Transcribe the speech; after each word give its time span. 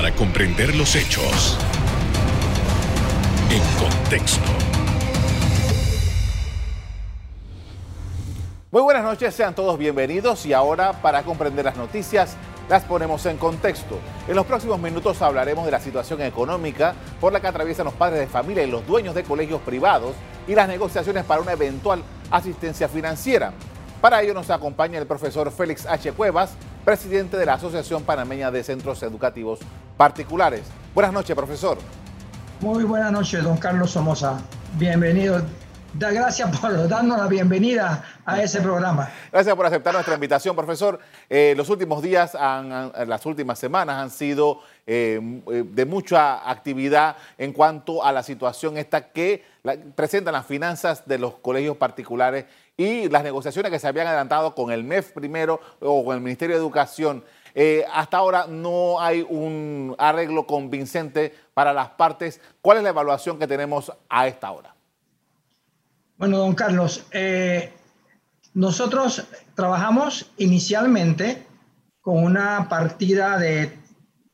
para 0.00 0.14
comprender 0.14 0.74
los 0.76 0.96
hechos 0.96 1.58
en 3.50 3.60
contexto. 3.78 4.40
Muy 8.70 8.80
buenas 8.80 9.04
noches, 9.04 9.34
sean 9.34 9.54
todos 9.54 9.76
bienvenidos 9.76 10.46
y 10.46 10.54
ahora 10.54 10.94
para 11.02 11.22
comprender 11.22 11.66
las 11.66 11.76
noticias 11.76 12.38
las 12.70 12.82
ponemos 12.84 13.26
en 13.26 13.36
contexto. 13.36 13.98
En 14.26 14.36
los 14.36 14.46
próximos 14.46 14.80
minutos 14.80 15.20
hablaremos 15.20 15.66
de 15.66 15.72
la 15.72 15.80
situación 15.80 16.22
económica 16.22 16.94
por 17.20 17.34
la 17.34 17.40
que 17.42 17.48
atraviesan 17.48 17.84
los 17.84 17.92
padres 17.92 18.20
de 18.20 18.26
familia 18.26 18.62
y 18.62 18.70
los 18.70 18.86
dueños 18.86 19.14
de 19.14 19.22
colegios 19.22 19.60
privados 19.60 20.14
y 20.48 20.54
las 20.54 20.66
negociaciones 20.66 21.26
para 21.26 21.42
una 21.42 21.52
eventual 21.52 22.02
asistencia 22.30 22.88
financiera. 22.88 23.52
Para 24.00 24.22
ello 24.22 24.32
nos 24.32 24.48
acompaña 24.48 24.98
el 24.98 25.06
profesor 25.06 25.52
Félix 25.52 25.84
H. 25.84 26.12
Cuevas, 26.12 26.54
presidente 26.84 27.36
de 27.36 27.46
la 27.46 27.54
Asociación 27.54 28.02
Panameña 28.02 28.50
de 28.50 28.62
Centros 28.62 29.02
Educativos 29.02 29.60
Particulares. 29.96 30.62
Buenas 30.94 31.12
noches, 31.12 31.36
profesor. 31.36 31.78
Muy 32.60 32.84
buenas 32.84 33.12
noches, 33.12 33.42
don 33.42 33.56
Carlos 33.56 33.90
Somoza. 33.90 34.38
Bienvenido. 34.74 35.42
Da 35.94 36.12
gracias 36.12 36.56
por 36.56 36.88
darnos 36.88 37.18
la 37.18 37.26
bienvenida 37.26 38.04
a 38.24 38.40
ese 38.40 38.60
programa. 38.60 39.10
Gracias 39.32 39.56
por 39.56 39.66
aceptar 39.66 39.92
nuestra 39.92 40.14
invitación, 40.14 40.54
profesor. 40.54 41.00
Eh, 41.28 41.54
los 41.56 41.68
últimos 41.68 42.00
días, 42.00 42.34
las 42.34 43.26
últimas 43.26 43.58
semanas 43.58 43.96
han 43.96 44.10
sido 44.10 44.60
eh, 44.86 45.20
de 45.64 45.84
mucha 45.86 46.50
actividad 46.50 47.16
en 47.38 47.52
cuanto 47.52 48.04
a 48.04 48.12
la 48.12 48.22
situación 48.22 48.76
esta 48.76 49.12
que 49.12 49.44
presentan 49.94 50.32
las 50.32 50.46
finanzas 50.46 51.06
de 51.06 51.18
los 51.18 51.34
colegios 51.34 51.76
particulares 51.76 52.46
y 52.76 53.08
las 53.08 53.22
negociaciones 53.22 53.70
que 53.70 53.78
se 53.78 53.88
habían 53.88 54.06
adelantado 54.06 54.54
con 54.54 54.70
el 54.70 54.84
MEF 54.84 55.12
primero 55.12 55.60
o 55.80 56.04
con 56.04 56.16
el 56.16 56.22
Ministerio 56.22 56.56
de 56.56 56.62
Educación. 56.62 57.22
Eh, 57.54 57.84
hasta 57.92 58.16
ahora 58.16 58.46
no 58.46 59.00
hay 59.00 59.26
un 59.28 59.94
arreglo 59.98 60.46
convincente 60.46 61.34
para 61.52 61.72
las 61.72 61.90
partes. 61.90 62.40
¿Cuál 62.62 62.78
es 62.78 62.84
la 62.84 62.90
evaluación 62.90 63.38
que 63.38 63.46
tenemos 63.46 63.92
a 64.08 64.26
esta 64.26 64.50
hora? 64.50 64.74
Bueno, 66.16 66.38
don 66.38 66.54
Carlos, 66.54 67.04
eh, 67.12 67.72
nosotros 68.54 69.26
trabajamos 69.54 70.30
inicialmente 70.36 71.46
con 72.00 72.22
una 72.22 72.68
partida 72.68 73.38
de 73.38 73.79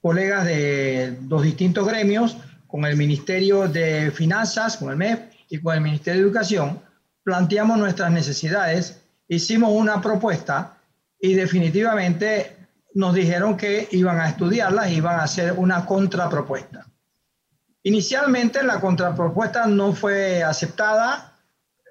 colegas 0.01 0.45
de 0.45 1.19
los 1.29 1.43
distintos 1.43 1.87
gremios, 1.87 2.37
con 2.67 2.85
el 2.85 2.97
Ministerio 2.97 3.69
de 3.69 4.11
Finanzas, 4.11 4.77
con 4.77 4.91
el 4.91 4.97
MEF 4.97 5.21
y 5.49 5.59
con 5.59 5.75
el 5.75 5.81
Ministerio 5.81 6.23
de 6.23 6.29
Educación, 6.29 6.81
planteamos 7.23 7.79
nuestras 7.79 8.11
necesidades, 8.11 9.01
hicimos 9.29 9.71
una 9.73 10.01
propuesta 10.01 10.77
y 11.19 11.35
definitivamente 11.35 12.57
nos 12.95 13.15
dijeron 13.15 13.57
que 13.57 13.89
iban 13.93 14.21
a 14.21 14.29
estudiarlas, 14.29 14.91
iban 14.91 15.21
a 15.21 15.25
hacer 15.25 15.53
una 15.53 15.85
contrapropuesta. 15.85 16.87
Inicialmente 17.83 18.63
la 18.63 18.81
contrapropuesta 18.81 19.67
no 19.67 19.93
fue 19.93 20.43
aceptada, 20.43 21.35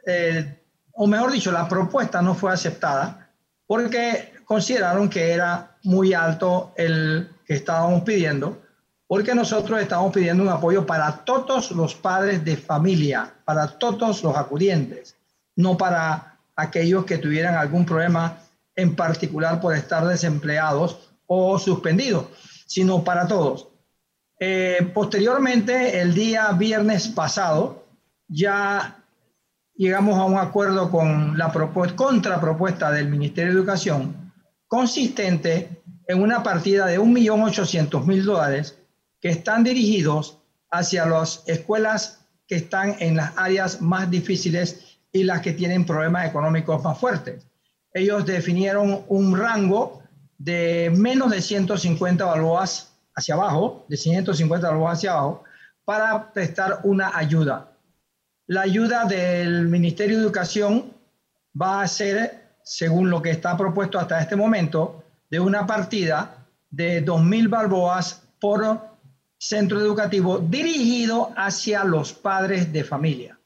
eh, 0.05 0.63
o 0.93 1.07
mejor 1.07 1.31
dicho, 1.31 1.51
la 1.51 1.67
propuesta 1.67 2.21
no 2.21 2.33
fue 2.35 2.51
aceptada 2.51 3.29
porque 3.67 4.33
consideraron 4.45 5.09
que 5.09 5.31
era 5.31 5.77
muy 5.83 6.13
alto 6.13 6.73
el 6.75 7.29
estábamos 7.53 8.03
pidiendo, 8.03 8.61
porque 9.07 9.35
nosotros 9.35 9.79
estamos 9.81 10.11
pidiendo 10.11 10.43
un 10.43 10.49
apoyo 10.49 10.85
para 10.85 11.23
todos 11.23 11.71
los 11.71 11.93
padres 11.95 12.43
de 12.43 12.57
familia, 12.57 13.31
para 13.45 13.67
todos 13.67 14.23
los 14.23 14.35
acudientes 14.35 15.15
no 15.55 15.77
para 15.77 16.37
aquellos 16.55 17.05
que 17.05 17.17
tuvieran 17.17 17.55
algún 17.55 17.85
problema 17.85 18.37
en 18.75 18.95
particular 18.95 19.59
por 19.61 19.75
estar 19.75 20.05
desempleados 20.05 21.11
o 21.27 21.57
suspendidos, 21.57 22.25
sino 22.65 23.03
para 23.03 23.27
todos. 23.27 23.69
Eh, 24.39 24.91
posteriormente, 24.93 26.01
el 26.01 26.13
día 26.13 26.51
viernes 26.51 27.07
pasado, 27.07 27.85
ya 28.27 28.97
llegamos 29.75 30.17
a 30.17 30.25
un 30.25 30.37
acuerdo 30.37 30.91
con 30.91 31.37
la 31.37 31.51
contrapropuesta 31.95 32.91
del 32.91 33.07
Ministerio 33.07 33.53
de 33.53 33.59
Educación, 33.59 34.24
consistente 34.75 35.69
en 36.05 36.21
una 36.21 36.43
partida 36.43 36.85
de 36.85 36.99
1.800.000 36.99 38.23
dólares 38.23 38.77
que 39.21 39.29
están 39.29 39.63
dirigidos 39.63 40.39
hacia 40.69 41.05
las 41.05 41.43
escuelas 41.47 42.25
que 42.45 42.57
están 42.57 42.97
en 42.99 43.15
las 43.15 43.31
áreas 43.37 43.81
más 43.81 44.11
difíciles 44.11 44.99
y 45.13 45.23
las 45.23 45.39
que 45.39 45.53
tienen 45.53 45.85
problemas 45.85 46.27
económicos 46.27 46.83
más 46.83 46.97
fuertes. 46.97 47.47
Ellos 47.93 48.25
definieron 48.25 49.05
un 49.07 49.39
rango 49.39 50.03
de 50.37 50.91
menos 50.93 51.31
de 51.31 51.41
150 51.41 52.25
balboas 52.25 52.91
hacia 53.15 53.35
abajo, 53.35 53.85
de 53.87 53.95
150 53.95 54.67
balboas 54.67 54.97
hacia 54.97 55.13
abajo, 55.13 55.45
para 55.85 56.33
prestar 56.33 56.81
una 56.83 57.17
ayuda. 57.17 57.71
La 58.47 58.63
ayuda 58.63 59.05
del 59.05 59.69
Ministerio 59.69 60.17
de 60.17 60.23
Educación 60.23 60.91
va 61.59 61.81
a 61.81 61.87
ser, 61.87 62.44
según 62.65 63.11
lo 63.11 63.21
que 63.21 63.29
está 63.29 63.55
propuesto 63.55 63.99
hasta 63.99 64.19
este 64.19 64.35
momento, 64.35 65.03
de 65.29 65.39
una 65.39 65.67
partida 65.67 66.45
de 66.71 67.05
2.000 67.05 67.47
balboas 67.47 68.23
por 68.41 68.79
centro 69.37 69.79
educativo 69.79 70.39
dirigido 70.39 71.31
hacia 71.37 71.83
los 71.83 72.11
padres 72.11 72.73
de 72.73 72.83
familia. 72.83 73.37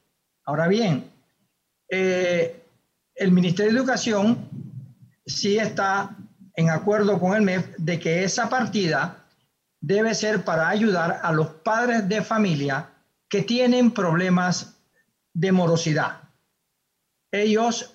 Ahora 0.46 0.66
bien, 0.68 1.10
eh, 1.88 2.62
el 3.14 3.30
Ministerio 3.30 3.72
de 3.72 3.78
Educación 3.78 4.48
sí 5.26 5.58
está 5.58 6.16
en 6.54 6.70
acuerdo 6.70 7.20
con 7.20 7.36
el 7.36 7.42
MEF 7.42 7.76
de 7.76 7.98
que 7.98 8.24
esa 8.24 8.48
partida 8.48 9.22
debe 9.80 10.14
ser 10.14 10.44
para 10.44 10.68
ayudar 10.68 11.20
a 11.22 11.30
los 11.32 11.48
padres 11.48 12.08
de 12.08 12.22
familia 12.22 12.88
que 13.28 13.42
tienen 13.42 13.90
problemas 13.90 14.76
de 15.34 15.52
morosidad. 15.52 16.22
Ellos 17.30 17.94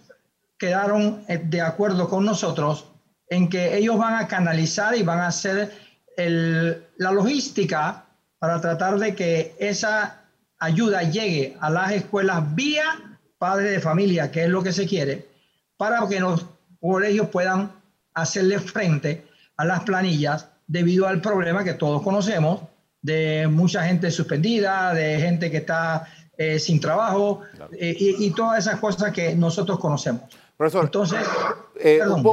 quedaron 0.57 1.23
eh, 1.27 1.41
de 1.43 1.61
acuerdo 1.61 2.09
con 2.09 2.25
nosotros 2.25 2.91
en 3.29 3.49
que 3.49 3.77
ellos 3.77 3.97
van 3.97 4.15
a 4.15 4.27
canalizar 4.27 4.95
y 4.95 5.03
van 5.03 5.19
a 5.19 5.27
hacer 5.27 5.85
la 6.17 7.11
logística 7.11 8.05
para 8.39 8.61
tratar 8.61 8.97
de 8.99 9.15
que 9.15 9.53
esa 9.59 10.21
ayuda 10.59 11.03
llegue 11.03 11.57
a 11.59 11.69
las 11.69 11.91
escuelas 11.91 12.55
vía 12.55 13.17
padre 13.37 13.71
de 13.71 13.79
familia, 13.79 14.31
que 14.31 14.43
es 14.43 14.49
lo 14.49 14.63
que 14.63 14.71
se 14.71 14.87
quiere, 14.87 15.27
para 15.77 16.07
que 16.07 16.19
los 16.19 16.45
colegios 16.79 17.29
puedan 17.29 17.71
hacerle 18.13 18.59
frente 18.59 19.27
a 19.57 19.65
las 19.65 19.83
planillas 19.83 20.47
debido 20.67 21.07
al 21.07 21.21
problema 21.21 21.63
que 21.63 21.73
todos 21.73 22.01
conocemos 22.01 22.61
de 23.01 23.47
mucha 23.47 23.83
gente 23.83 24.09
suspendida, 24.09 24.93
de 24.93 25.19
gente 25.19 25.51
que 25.51 25.57
está 25.57 26.07
eh, 26.37 26.59
sin 26.59 26.79
trabajo 26.79 27.41
eh, 27.79 27.95
y, 27.97 28.31
todas 28.31 28.65
esas 28.65 28.79
cosas 28.79 29.11
que 29.11 29.35
nosotros 29.35 29.79
conocemos. 29.79 30.23
Profesor, 30.57 30.85
entonces, 30.85 31.19
eh, 31.79 31.99
un, 32.07 32.23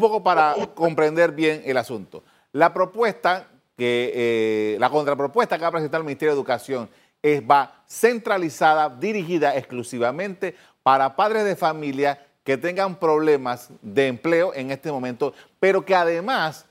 poco, 0.00 0.22
para 0.22 0.54
comprender 0.74 1.32
bien 1.32 1.62
el 1.64 1.76
asunto. 1.76 2.22
La 2.52 2.74
propuesta 2.74 3.48
que, 3.76 4.76
la 4.78 4.90
contrapropuesta 4.90 5.56
que 5.56 5.62
va 5.62 5.68
a 5.68 5.72
presentar 5.72 6.00
el 6.00 6.04
Ministerio 6.04 6.32
de 6.32 6.38
Educación 6.38 6.90
es, 7.22 7.42
va 7.42 7.82
centralizada, 7.88 8.90
dirigida 8.90 9.56
exclusivamente 9.56 10.54
para 10.82 11.16
padres 11.16 11.44
de 11.44 11.56
familia 11.56 12.26
que 12.44 12.58
tengan 12.58 12.96
problemas 12.96 13.70
de 13.80 14.08
empleo 14.08 14.52
en 14.54 14.70
este 14.70 14.92
momento, 14.92 15.32
pero 15.58 15.84
que 15.84 15.94
además 15.94 16.66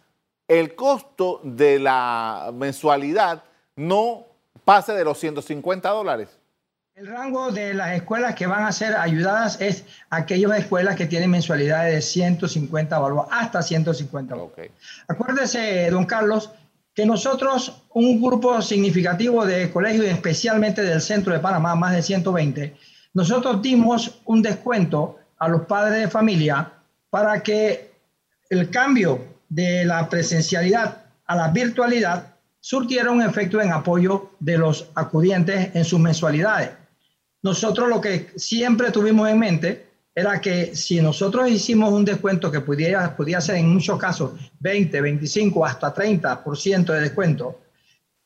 el 0.47 0.75
costo 0.75 1.41
de 1.43 1.79
la 1.79 2.51
mensualidad 2.53 3.43
no 3.75 4.27
pase 4.63 4.93
de 4.93 5.03
los 5.03 5.17
150 5.17 5.89
dólares. 5.89 6.37
El 6.95 7.07
rango 7.07 7.51
de 7.51 7.73
las 7.73 7.95
escuelas 7.95 8.35
que 8.35 8.45
van 8.45 8.65
a 8.65 8.71
ser 8.71 8.95
ayudadas 8.95 9.59
es 9.59 9.83
aquellas 10.11 10.59
escuelas 10.59 10.95
que 10.95 11.07
tienen 11.07 11.31
mensualidades 11.31 11.95
de 11.95 12.01
150 12.03 12.95
dólares, 12.95 13.31
hasta 13.31 13.63
150 13.63 14.35
dólares. 14.35 14.71
Acuérdese, 15.07 15.89
don 15.89 16.05
Carlos, 16.05 16.51
que 16.93 17.03
nosotros, 17.07 17.81
un 17.95 18.21
grupo 18.21 18.61
significativo 18.61 19.43
de 19.43 19.71
colegios, 19.71 20.05
especialmente 20.05 20.83
del 20.83 21.01
centro 21.01 21.33
de 21.33 21.39
Panamá, 21.39 21.73
más 21.73 21.93
de 21.93 22.03
120, 22.03 22.77
nosotros 23.15 23.59
dimos 23.63 24.21
un 24.25 24.43
descuento 24.43 25.17
a 25.39 25.47
los 25.47 25.65
padres 25.65 25.99
de 25.99 26.09
familia 26.11 26.73
para 27.09 27.41
que 27.41 27.91
el 28.51 28.69
cambio 28.69 29.39
de 29.49 29.83
la 29.83 30.07
presencialidad 30.07 31.05
a 31.25 31.35
la 31.35 31.47
virtualidad 31.47 32.35
surtiera 32.59 33.09
un 33.09 33.23
efecto 33.23 33.59
en 33.59 33.71
apoyo 33.71 34.29
de 34.39 34.59
los 34.59 34.91
acudientes 34.93 35.73
en 35.73 35.85
sus 35.85 35.99
mensualidades. 35.99 36.82
Nosotros 37.43 37.89
lo 37.89 38.01
que 38.01 38.31
siempre 38.37 38.91
tuvimos 38.91 39.29
en 39.29 39.37
mente 39.37 39.85
era 40.15 40.39
que 40.39 40.75
si 40.75 41.01
nosotros 41.01 41.49
hicimos 41.49 41.91
un 41.91 42.05
descuento 42.05 42.49
que 42.49 42.61
pudiera, 42.61 43.15
podía 43.15 43.41
ser 43.41 43.55
en 43.55 43.73
muchos 43.73 43.99
casos 43.99 44.31
20, 44.59 45.01
25, 45.01 45.65
hasta 45.65 45.93
30% 45.93 46.85
de 46.85 47.01
descuento, 47.01 47.59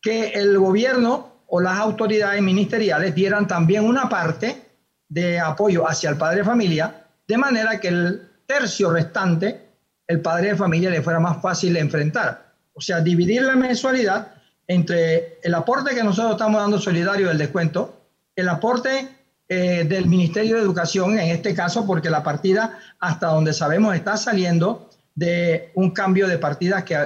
que 0.01 0.29
el 0.29 0.57
gobierno 0.59 1.37
o 1.47 1.59
las 1.59 1.79
autoridades 1.79 2.41
ministeriales 2.41 3.15
dieran 3.15 3.47
también 3.47 3.85
una 3.85 4.07
parte 4.07 4.63
de 5.09 5.39
apoyo 5.39 5.87
hacia 5.87 6.09
el 6.09 6.17
padre 6.17 6.39
de 6.39 6.43
familia, 6.43 7.05
de 7.27 7.37
manera 7.37 7.79
que 7.79 7.87
el 7.87 8.21
tercio 8.45 8.91
restante, 8.91 9.69
el 10.05 10.21
padre 10.21 10.49
de 10.49 10.55
familia 10.55 10.89
le 10.89 11.01
fuera 11.01 11.19
más 11.19 11.41
fácil 11.41 11.73
de 11.73 11.79
enfrentar. 11.79 12.53
O 12.73 12.81
sea, 12.81 12.99
dividir 12.99 13.41
la 13.41 13.55
mensualidad 13.55 14.33
entre 14.67 15.39
el 15.41 15.53
aporte 15.55 15.95
que 15.95 16.03
nosotros 16.03 16.33
estamos 16.33 16.61
dando 16.61 16.79
solidario 16.79 17.29
del 17.29 17.37
descuento, 17.37 17.97
el 18.37 18.47
aporte 18.47 19.09
eh, 19.49 19.85
del 19.89 20.05
Ministerio 20.05 20.55
de 20.55 20.61
Educación, 20.61 21.19
en 21.19 21.31
este 21.31 21.53
caso, 21.53 21.85
porque 21.85 22.09
la 22.09 22.23
partida, 22.23 22.77
hasta 22.99 23.27
donde 23.27 23.51
sabemos, 23.51 23.95
está 23.95 24.15
saliendo 24.15 24.89
de 25.15 25.71
un 25.73 25.91
cambio 25.91 26.27
de 26.27 26.37
partida 26.37 26.85
que 26.85 26.97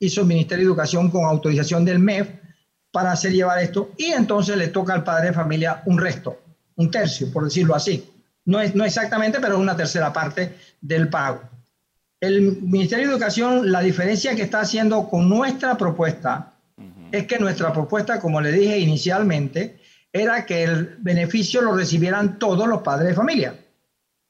hizo 0.00 0.22
el 0.22 0.26
Ministerio 0.26 0.64
de 0.64 0.70
Educación 0.70 1.10
con 1.10 1.26
autorización 1.26 1.84
del 1.84 1.98
MEF 1.98 2.28
para 2.90 3.12
hacer 3.12 3.32
llevar 3.32 3.58
esto, 3.58 3.90
y 3.98 4.06
entonces 4.06 4.56
le 4.56 4.68
toca 4.68 4.94
al 4.94 5.04
padre 5.04 5.28
de 5.28 5.34
familia 5.34 5.82
un 5.84 5.98
resto, 5.98 6.40
un 6.76 6.90
tercio, 6.90 7.30
por 7.30 7.44
decirlo 7.44 7.74
así. 7.74 8.10
No, 8.46 8.58
es, 8.60 8.74
no 8.74 8.84
exactamente, 8.84 9.40
pero 9.40 9.58
una 9.58 9.76
tercera 9.76 10.10
parte 10.10 10.56
del 10.80 11.10
pago. 11.10 11.42
El 12.18 12.62
Ministerio 12.62 13.06
de 13.06 13.12
Educación, 13.12 13.70
la 13.70 13.80
diferencia 13.80 14.34
que 14.34 14.42
está 14.42 14.60
haciendo 14.60 15.06
con 15.10 15.28
nuestra 15.28 15.76
propuesta 15.76 16.54
es 17.12 17.26
que 17.26 17.38
nuestra 17.38 17.72
propuesta, 17.72 18.20
como 18.20 18.40
le 18.40 18.52
dije 18.52 18.78
inicialmente, 18.78 19.77
era 20.12 20.46
que 20.46 20.64
el 20.64 20.96
beneficio 20.98 21.60
lo 21.62 21.74
recibieran 21.74 22.38
todos 22.38 22.66
los 22.66 22.82
padres 22.82 23.08
de 23.08 23.14
familia. 23.14 23.54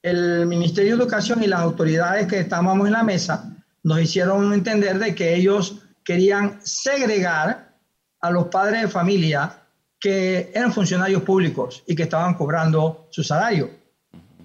El 0.03 0.47
Ministerio 0.47 0.97
de 0.97 1.03
Educación 1.03 1.43
y 1.43 1.47
las 1.47 1.61
autoridades 1.61 2.27
que 2.27 2.41
estábamos 2.41 2.87
en 2.87 2.93
la 2.93 3.03
mesa 3.03 3.57
nos 3.83 4.01
hicieron 4.01 4.53
entender 4.53 4.99
de 4.99 5.15
que 5.15 5.35
ellos 5.35 5.81
querían 6.05 6.59
segregar 6.63 7.75
a 8.21 8.31
los 8.31 8.47
padres 8.47 8.83
de 8.83 8.89
familia 8.89 9.63
que 10.01 10.51
eran 10.55 10.73
funcionarios 10.73 11.23
públicos 11.23 11.83
y 11.87 11.95
que 11.95 12.05
estaban 12.05 12.35
cobrando 12.35 13.09
su 13.11 13.25
salario, 13.25 13.71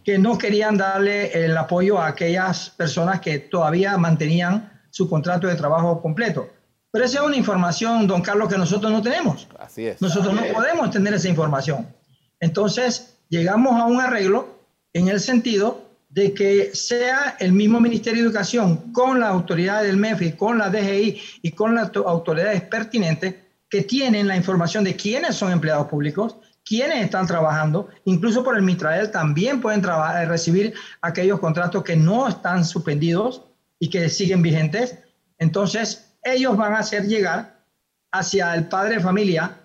que 0.03 0.17
no 0.17 0.37
querían 0.37 0.77
darle 0.77 1.45
el 1.45 1.55
apoyo 1.55 1.99
a 1.99 2.07
aquellas 2.07 2.71
personas 2.71 3.21
que 3.21 3.39
todavía 3.39 3.97
mantenían 3.97 4.81
su 4.89 5.09
contrato 5.09 5.47
de 5.47 5.55
trabajo 5.55 6.01
completo. 6.01 6.49
Pero 6.93 7.05
esa 7.05 7.21
es 7.21 7.25
una 7.25 7.35
información, 7.35 8.05
don 8.05 8.21
Carlos, 8.21 8.47
que 8.47 8.55
nosotros 8.55 8.91
no 8.91 9.01
tenemos. 9.01 9.47
Así 9.57 9.87
es. 9.87 9.99
Nosotros 9.99 10.31
no 10.31 10.43
podemos 10.53 10.91
tener 10.91 11.11
esa 11.15 11.27
información. 11.27 11.87
Entonces, 12.39 13.15
llegamos 13.29 13.81
a 13.81 13.85
un 13.85 13.99
arreglo 13.99 14.59
en 14.93 15.07
el 15.07 15.19
sentido 15.19 15.89
de 16.09 16.35
que 16.35 16.69
sea 16.75 17.35
el 17.39 17.51
mismo 17.51 17.79
Ministerio 17.79 18.21
de 18.21 18.29
Educación 18.29 18.93
con 18.93 19.19
la 19.19 19.29
autoridad 19.29 19.81
del 19.81 19.97
MEFI, 19.97 20.33
con 20.33 20.59
la 20.59 20.69
DGI 20.69 21.19
y 21.41 21.51
con 21.53 21.73
las 21.73 21.89
autoridades 21.95 22.61
pertinentes 22.61 23.37
que 23.67 23.81
tienen 23.81 24.27
la 24.27 24.37
información 24.37 24.83
de 24.83 24.95
quiénes 24.95 25.35
son 25.35 25.51
empleados 25.51 25.87
públicos, 25.87 26.35
quiénes 26.63 27.03
están 27.03 27.25
trabajando, 27.25 27.89
incluso 28.05 28.43
por 28.43 28.55
el 28.55 28.61
Mitrael 28.61 29.09
también 29.09 29.61
pueden 29.61 29.81
trabajar, 29.81 30.27
recibir 30.27 30.75
aquellos 31.01 31.39
contratos 31.39 31.83
que 31.83 31.95
no 31.95 32.27
están 32.27 32.63
suspendidos 32.63 33.41
y 33.79 33.89
que 33.89 34.09
siguen 34.09 34.43
vigentes. 34.43 34.99
Entonces, 35.39 36.02
ellos 36.23 36.55
van 36.57 36.73
a 36.73 36.79
hacer 36.79 37.03
llegar 37.03 37.59
hacia 38.11 38.53
el 38.55 38.67
padre 38.67 38.95
de 38.95 39.01
familia 39.01 39.59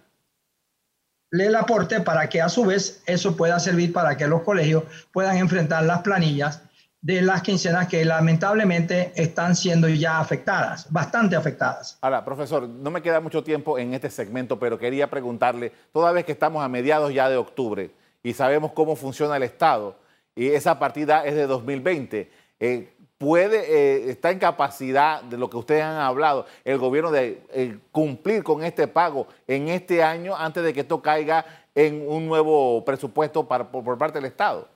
el 1.31 1.55
aporte 1.55 2.01
para 2.01 2.29
que 2.29 2.41
a 2.41 2.49
su 2.49 2.65
vez 2.65 3.03
eso 3.07 3.37
pueda 3.37 3.61
servir 3.61 3.93
para 3.93 4.17
que 4.17 4.27
los 4.27 4.43
colegios 4.43 4.85
puedan 5.13 5.37
enfrentar 5.37 5.85
las 5.85 6.01
planillas 6.01 6.63
de 7.01 7.23
las 7.23 7.43
quincenas 7.43 7.87
que 7.87 8.05
lamentablemente 8.05 9.13
están 9.15 9.55
siendo 9.55 9.89
ya 9.89 10.19
afectadas, 10.19 10.91
bastante 10.91 11.37
afectadas. 11.37 11.97
Ahora, 12.01 12.25
profesor, 12.25 12.69
no 12.69 12.91
me 12.91 13.03
queda 13.03 13.21
mucho 13.21 13.45
tiempo 13.45 13.79
en 13.79 13.95
este 13.95 14.11
segmento, 14.11 14.59
pero 14.59 14.79
quería 14.79 15.09
preguntarle, 15.09 15.73
toda 15.93 16.11
vez 16.11 16.25
que 16.25 16.33
estamos 16.33 16.65
a 16.65 16.69
mediados 16.69 17.15
ya 17.15 17.29
de 17.29 17.37
octubre 17.37 17.91
y 18.23 18.33
sabemos 18.33 18.73
cómo 18.73 18.97
funciona 18.97 19.37
el 19.37 19.45
Estado, 19.45 19.97
y 20.35 20.49
esa 20.49 20.79
partida 20.79 21.25
es 21.25 21.35
de 21.35 21.47
2020, 21.47 22.31
eh, 22.61 22.97
puede, 23.19 24.07
eh, 24.07 24.11
está 24.11 24.31
en 24.31 24.39
capacidad 24.39 25.23
de 25.23 25.37
lo 25.37 25.51
que 25.51 25.57
ustedes 25.57 25.83
han 25.83 25.97
hablado, 25.97 26.47
el 26.65 26.79
gobierno 26.79 27.11
de 27.11 27.43
eh, 27.53 27.79
cumplir 27.91 28.45
con 28.45 28.63
este 28.63 28.87
pago 28.87 29.27
en 29.47 29.69
este 29.69 30.03
año 30.03 30.37
antes 30.37 30.63
de 30.63 30.73
que 30.73 30.81
esto 30.81 31.03
caiga 31.03 31.45
en 31.75 32.09
un 32.09 32.27
nuevo 32.27 32.85
presupuesto 32.85 33.47
por, 33.47 33.99
parte 33.99 34.19
del 34.19 34.27
Estado? 34.27 34.69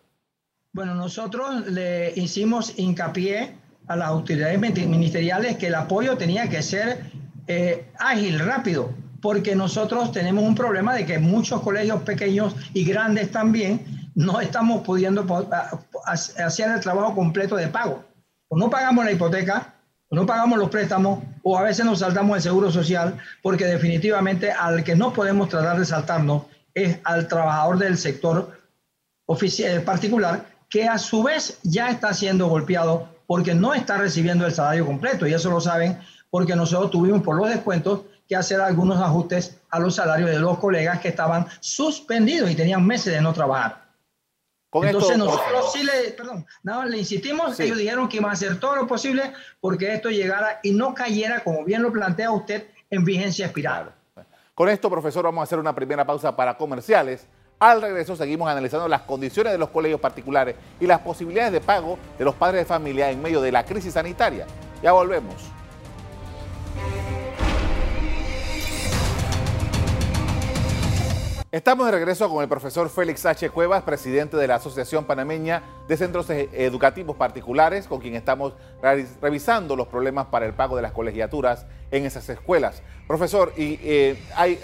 Bueno, 0.72 0.94
nosotros 0.94 1.66
le 1.68 2.12
hicimos 2.16 2.78
hincapié 2.78 3.54
a 3.86 3.96
las 3.96 4.08
autoridades 4.08 4.58
ministeriales 4.86 5.56
que 5.56 5.68
el 5.68 5.74
apoyo 5.74 6.16
tenía 6.16 6.48
que 6.48 6.62
ser 6.62 7.04
eh, 7.46 7.86
ágil, 7.98 8.38
rápido, 8.40 8.90
porque 9.20 9.54
nosotros 9.54 10.12
tenemos 10.12 10.44
un 10.44 10.54
problema 10.54 10.94
de 10.94 11.06
que 11.06 11.18
muchos 11.18 11.60
colegios 11.60 12.02
pequeños 12.02 12.56
y 12.74 12.84
grandes 12.84 13.30
también 13.30 14.10
no 14.14 14.40
estamos 14.40 14.82
pudiendo 14.82 15.24
hacer 16.06 16.70
el 16.70 16.80
trabajo 16.80 17.14
completo 17.14 17.56
de 17.56 17.68
pago 17.68 18.04
o 18.52 18.58
no 18.58 18.69
pagamos 18.69 19.02
la 19.06 19.12
hipoteca, 19.12 19.72
o 20.10 20.14
no 20.14 20.26
pagamos 20.26 20.58
los 20.58 20.69
préstamos, 20.69 21.20
o 21.43 21.56
a 21.56 21.62
veces 21.62 21.87
nos 21.87 22.00
saltamos 22.00 22.37
el 22.37 22.43
seguro 22.43 22.70
social, 22.70 23.19
porque 23.40 23.64
definitivamente 23.64 24.52
al 24.52 24.84
que 24.84 24.94
no 24.94 25.10
podemos 25.10 25.49
tratar 25.49 25.78
de 25.78 25.87
saltarnos 25.87 26.43
es 26.75 26.99
al 27.04 27.28
trabajador 27.28 27.78
del 27.78 27.96
sector 27.96 28.60
eh, 29.26 29.81
particular, 29.81 30.44
que 30.69 30.87
a 30.87 30.99
su 30.99 31.22
vez 31.22 31.60
ya 31.62 31.88
está 31.88 32.12
siendo 32.12 32.46
golpeado 32.49 33.08
porque 33.26 33.54
no 33.54 33.72
está 33.72 33.96
recibiendo 33.96 34.44
el 34.44 34.52
salario 34.52 34.84
completo. 34.84 35.26
Y 35.26 35.32
eso 35.32 35.49
lo 35.49 35.58
saben 35.58 35.99
porque 36.28 36.54
nosotros 36.54 36.90
tuvimos 36.90 37.22
por 37.22 37.37
los 37.37 37.49
descuentos 37.49 38.02
que 38.28 38.37
hacer 38.37 38.60
algunos 38.60 39.00
ajustes 39.00 39.56
a 39.70 39.78
los 39.78 39.94
salarios 39.94 40.28
de 40.28 40.38
los 40.38 40.58
colegas 40.58 41.00
que 41.00 41.08
estaban 41.08 41.46
suspendidos 41.60 42.50
y 42.50 42.54
tenían 42.54 42.87
meses 42.87 43.14
de 43.14 43.22
no 43.22 43.32
trabajar. 43.32 43.81
Entonces 44.74 45.19
nosotros 45.19 45.72
sí 45.72 45.82
le, 45.82 46.12
perdón, 46.12 46.46
nada, 46.62 46.86
le 46.86 46.98
insistimos, 46.98 47.58
ellos 47.60 47.76
dijeron 47.76 48.08
que 48.08 48.16
iban 48.16 48.30
a 48.30 48.32
hacer 48.32 48.58
todo 48.58 48.76
lo 48.76 48.86
posible 48.86 49.32
porque 49.60 49.92
esto 49.92 50.08
llegara 50.08 50.60
y 50.62 50.72
no 50.72 50.94
cayera, 50.94 51.44
como 51.44 51.64
bien 51.64 51.82
lo 51.82 51.92
plantea 51.92 52.30
usted, 52.30 52.69
en 52.88 53.04
vigencia 53.04 53.46
espiral. 53.46 53.94
Con 54.54 54.69
esto, 54.69 54.90
profesor, 54.90 55.24
vamos 55.24 55.40
a 55.40 55.44
hacer 55.44 55.58
una 55.58 55.74
primera 55.74 56.06
pausa 56.06 56.34
para 56.34 56.56
comerciales. 56.56 57.26
Al 57.58 57.80
regreso 57.80 58.16
seguimos 58.16 58.48
analizando 58.48 58.88
las 58.88 59.02
condiciones 59.02 59.52
de 59.52 59.58
los 59.58 59.69
colegios 59.69 60.00
particulares 60.00 60.56
y 60.80 60.86
las 60.86 61.00
posibilidades 61.00 61.52
de 61.52 61.60
pago 61.60 61.98
de 62.18 62.25
los 62.25 62.34
padres 62.34 62.62
de 62.62 62.64
familia 62.64 63.10
en 63.10 63.20
medio 63.20 63.40
de 63.40 63.52
la 63.52 63.64
crisis 63.64 63.94
sanitaria. 63.94 64.46
Ya 64.82 64.92
volvemos. 64.92 65.34
Estamos 71.52 71.84
de 71.84 71.93
regreso 71.93 72.31
con 72.31 72.43
el 72.43 72.49
profesor 72.49 72.88
Félix 72.88 73.26
H. 73.26 73.50
Cuevas, 73.50 73.82
presidente 73.82 74.38
de 74.38 74.46
la 74.46 74.54
Asociación 74.54 75.04
Panameña 75.04 75.62
de 75.87 75.99
Centros 75.99 76.31
e- 76.31 76.49
Educativos 76.50 77.14
Particulares, 77.14 77.87
con 77.87 78.00
quien 78.00 78.14
estamos 78.14 78.54
revisando 79.20 79.76
los 79.76 79.87
problemas 79.87 80.28
para 80.28 80.46
el 80.46 80.54
pago 80.54 80.76
de 80.76 80.81
las 80.81 80.93
colegiaturas 80.93 81.66
en 81.90 82.06
esas 82.06 82.26
escuelas. 82.31 82.82
Profesor, 83.06 83.52
y 83.54 83.78
eh, 83.82 84.19
hay 84.34 84.59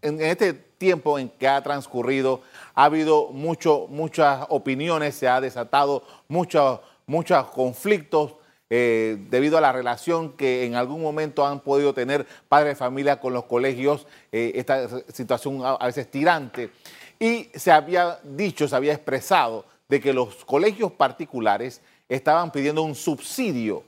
en, 0.00 0.18
este 0.22 0.54
tiempo 0.54 1.18
en 1.18 1.28
que 1.28 1.48
ha 1.48 1.62
transcurrido, 1.62 2.40
ha 2.74 2.84
habido 2.84 3.28
mucho, 3.32 3.86
muchas 3.90 4.46
opiniones, 4.48 5.16
se 5.16 5.28
ha 5.28 5.38
desatado 5.42 6.02
muchos, 6.28 6.80
muchos 7.06 7.46
conflictos 7.48 8.36
eh, 8.68 9.16
debido 9.30 9.56
a 9.58 9.60
la 9.60 9.70
relación 9.70 10.32
que 10.32 10.64
en 10.64 10.74
algún 10.74 11.00
momento 11.00 11.46
han 11.46 11.60
podido 11.60 11.94
tener 11.94 12.26
padres 12.48 12.72
de 12.72 12.76
familia 12.76 13.20
con 13.20 13.32
los 13.32 13.44
colegios, 13.44 14.06
eh, 14.32 14.52
esta 14.56 14.88
situación 15.12 15.60
a, 15.64 15.86
veces 15.86 16.10
tirante. 16.10 16.70
Y 17.18 17.48
se 17.54 17.70
había 17.70 18.18
dicho, 18.24 18.66
se 18.66 18.74
había 18.74 18.92
expresado 18.92 19.64
de 19.88 20.00
que 20.00 20.12
los 20.12 20.44
colegios 20.44 20.90
particulares 20.90 21.80
estaban 22.08 22.50
pidiendo 22.50 22.82
un 22.82 22.96
subsidio. 22.96 23.84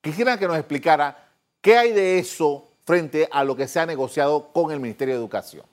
Quisiera 0.00 0.38
que 0.38 0.48
nos 0.48 0.56
explicara 0.56 1.28
qué 1.60 1.76
hay 1.76 1.92
de 1.92 2.18
eso 2.18 2.66
frente 2.84 3.28
a 3.30 3.44
lo 3.44 3.54
que 3.54 3.68
se 3.68 3.78
ha 3.78 3.86
negociado 3.86 4.48
con 4.52 4.72
el 4.72 4.80
Ministerio 4.80 5.14
de 5.14 5.20
Educación. 5.20 5.64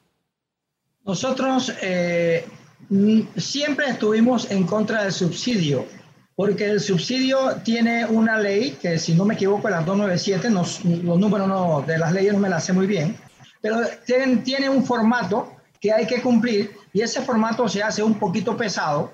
Nosotros 1.05 1.73
eh, 1.81 2.45
siempre 3.37 3.87
estuvimos 3.87 4.51
en 4.51 4.65
contra 4.65 5.03
del 5.03 5.13
subsidio 5.13 5.85
porque 6.39 6.71
el 6.71 6.79
subsidio 6.79 7.57
tiene 7.65 8.05
una 8.05 8.37
ley 8.37 8.77
que, 8.81 8.97
si 8.97 9.13
no 9.13 9.25
me 9.25 9.33
equivoco, 9.33 9.69
la 9.69 9.81
297, 9.81 10.49
los 10.49 11.19
números 11.19 11.85
de 11.85 11.97
las 11.97 12.13
leyes 12.13 12.31
no 12.31 12.39
me 12.39 12.47
las 12.47 12.63
sé 12.63 12.71
muy 12.71 12.87
bien, 12.87 13.17
pero 13.59 13.81
tiene, 14.05 14.69
un 14.69 14.85
formato 14.85 15.51
que 15.81 15.91
hay 15.91 16.07
que 16.07 16.21
cumplir 16.21 16.77
y 16.93 17.01
ese 17.01 17.21
formato 17.23 17.67
se 17.67 17.83
hace 17.83 18.01
un 18.01 18.17
poquito 18.17 18.55
pesado, 18.55 19.11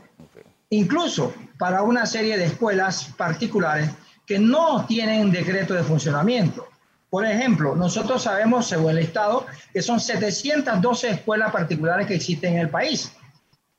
incluso 0.70 1.34
para 1.58 1.82
una 1.82 2.06
serie 2.06 2.38
de 2.38 2.46
escuelas 2.46 3.06
particulares 3.18 3.90
que 4.28 4.38
no 4.38 4.86
tienen 4.86 5.32
decreto 5.32 5.74
de 5.74 5.82
funcionamiento. 5.82 6.68
Por 7.10 7.26
ejemplo, 7.26 7.76
nosotros 7.76 8.22
sabemos, 8.22 8.68
según 8.68 8.92
el 8.92 9.00
Estado, 9.00 9.48
que 9.74 9.82
son 9.82 10.00
712 10.00 11.10
escuelas 11.10 11.52
particulares 11.52 12.06
que 12.06 12.14
existen 12.14 12.54
en 12.54 12.60
el 12.60 12.70
país. 12.70 13.12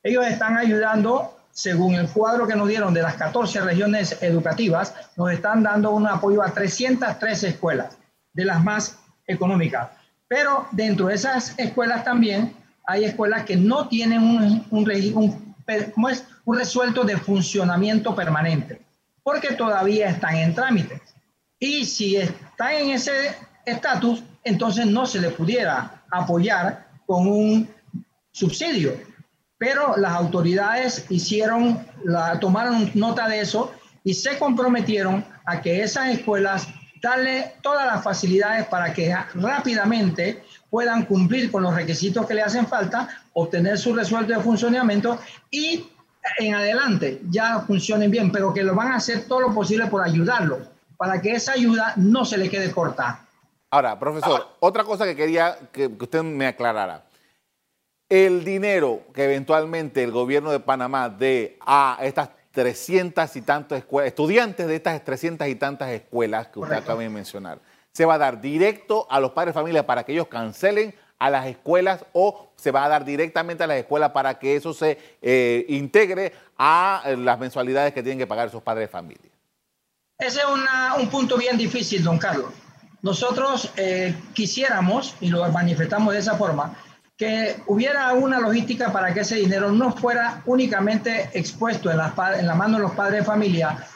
Ellos 0.03 0.25
están 0.27 0.57
ayudando 0.57 1.36
según 1.57 1.95
el 1.95 2.07
cuadro 2.07 2.45
que 2.45 2.55
nos 2.55 2.67
dieron 2.67 2.93
de 2.93 3.01
las 3.01 3.15
14 3.15 3.61
regiones 3.61 4.15
educativas, 4.21 4.93
nos 5.15 5.31
están 5.31 5.63
dando 5.63 5.89
un 5.89 6.05
apoyo 6.05 6.43
a 6.43 6.51
303 6.51 7.43
escuelas, 7.45 7.97
de 8.31 8.45
las 8.45 8.63
más 8.63 8.99
económicas. 9.25 9.89
Pero 10.27 10.67
dentro 10.71 11.07
de 11.07 11.15
esas 11.15 11.57
escuelas 11.57 12.03
también 12.03 12.53
hay 12.85 13.05
escuelas 13.05 13.43
que 13.43 13.55
no 13.55 13.87
tienen 13.87 14.21
un, 14.21 14.67
un, 14.69 16.55
resuelto 16.55 17.03
de 17.03 17.17
funcionamiento 17.17 18.13
permanente, 18.13 18.79
porque 19.23 19.55
todavía 19.55 20.09
están 20.09 20.35
en 20.35 20.53
trámite. 20.53 21.01
Y 21.57 21.85
si 21.85 22.17
está 22.17 22.77
en 22.77 22.91
ese 22.91 23.35
estatus, 23.65 24.23
entonces 24.43 24.85
no 24.85 25.07
se 25.07 25.19
le 25.19 25.31
pudiera 25.31 26.03
apoyar 26.11 26.85
con 27.07 27.27
un 27.27 27.67
subsidio. 28.31 29.16
Pero 29.57 29.97
las 29.97 30.13
autoridades 30.13 31.05
hicieron, 31.09 31.85
la, 32.03 32.39
tomaron 32.39 32.91
nota 32.93 33.27
de 33.27 33.41
eso 33.41 33.71
y 34.03 34.13
se 34.13 34.37
comprometieron 34.37 35.25
a 35.45 35.61
que 35.61 35.81
esas 35.81 36.09
escuelas 36.09 36.67
darle 37.01 37.53
todas 37.61 37.85
las 37.85 38.03
facilidades 38.03 38.67
para 38.67 38.93
que 38.93 39.15
rápidamente 39.35 40.43
puedan 40.69 41.05
cumplir 41.05 41.51
con 41.51 41.63
los 41.63 41.73
requisitos 41.73 42.25
que 42.25 42.33
le 42.33 42.41
hacen 42.41 42.67
falta, 42.67 43.07
obtener 43.33 43.77
su 43.77 43.95
resuelto 43.95 44.33
de 44.33 44.39
funcionamiento 44.39 45.19
y 45.49 45.87
en 46.39 46.55
adelante 46.55 47.21
ya 47.29 47.59
funcionen 47.61 48.11
bien, 48.11 48.31
pero 48.31 48.53
que 48.53 48.63
lo 48.63 48.75
van 48.75 48.91
a 48.91 48.95
hacer 48.97 49.27
todo 49.27 49.41
lo 49.41 49.53
posible 49.53 49.87
por 49.87 50.03
ayudarlo, 50.03 50.59
para 50.97 51.21
que 51.21 51.31
esa 51.31 51.53
ayuda 51.53 51.93
no 51.95 52.25
se 52.25 52.37
le 52.37 52.49
quede 52.49 52.71
corta. 52.71 53.25
Ahora, 53.69 53.97
profesor, 53.97 54.47
otra 54.59 54.83
cosa 54.83 55.05
que 55.05 55.15
quería 55.15 55.57
que 55.71 55.87
usted 55.87 56.23
me 56.23 56.47
aclarara. 56.47 57.06
El 58.09 58.45
dinero 58.45 59.01
que 59.13 59.25
eventualmente 59.25 60.01
el 60.03 60.11
gobierno 60.11 60.51
de 60.51 60.61
Panamá 60.61 61.09
dé 61.09 61.57
a 61.65 61.97
estas 62.01 62.29
300 62.51 63.35
y 63.35 63.41
tantas 63.41 63.79
escuelas, 63.79 64.07
estudiantes 64.07 64.65
de 64.65 64.75
estas 64.75 65.03
300 65.03 65.47
y 65.47 65.55
tantas 65.55 65.89
escuelas 65.89 66.47
que 66.47 66.59
usted 66.59 66.75
acaba 66.75 67.01
de 67.01 67.09
mencionar, 67.09 67.59
se 67.91 68.05
va 68.05 68.13
a 68.13 68.17
dar 68.17 68.39
directo 68.39 69.05
a 69.09 69.19
los 69.19 69.31
padres 69.31 69.53
de 69.53 69.59
familia 69.59 69.85
para 69.85 70.03
que 70.03 70.13
ellos 70.13 70.27
cancelen 70.27 70.95
a 71.19 71.29
las 71.29 71.47
escuelas 71.47 72.05
o 72.13 72.51
se 72.55 72.71
va 72.71 72.85
a 72.85 72.87
dar 72.87 73.03
directamente 73.03 73.63
a 73.63 73.67
las 73.67 73.77
escuelas 73.77 74.11
para 74.11 74.39
que 74.39 74.55
eso 74.55 74.73
se 74.73 74.97
eh, 75.21 75.65
integre 75.67 76.33
a 76.57 77.03
eh, 77.05 77.17
las 77.17 77.37
mensualidades 77.39 77.93
que 77.93 78.03
tienen 78.03 78.19
que 78.19 78.27
pagar 78.27 78.47
esos 78.47 78.63
padres 78.63 78.87
de 78.87 78.91
familia? 78.91 79.31
Ese 80.17 80.39
es 80.39 80.45
un 80.97 81.09
punto 81.09 81.37
bien 81.37 81.57
difícil, 81.57 82.03
don 82.03 82.17
Carlos. 82.17 82.53
Nosotros 83.01 83.71
eh, 83.77 84.15
quisiéramos, 84.33 85.15
y 85.21 85.29
lo 85.29 85.47
manifestamos 85.51 86.13
de 86.13 86.19
esa 86.19 86.35
forma, 86.35 86.75
que 87.17 87.55
hubiera 87.65 88.13
una 88.13 88.39
logística 88.39 88.91
para 88.91 89.11
que 89.13 89.21
ese 89.21 89.35
dinero 89.35 89.71
no 89.71 89.91
fuera 89.91 90.43
únicamente 90.45 91.31
expuesto 91.33 91.89
en 91.89 91.97
la, 91.97 92.13
en 92.37 92.45
la 92.45 92.53
mano 92.53 92.77
de 92.77 92.83
los 92.83 92.91
padres 92.91 93.21
de 93.21 93.25
familia 93.25 93.87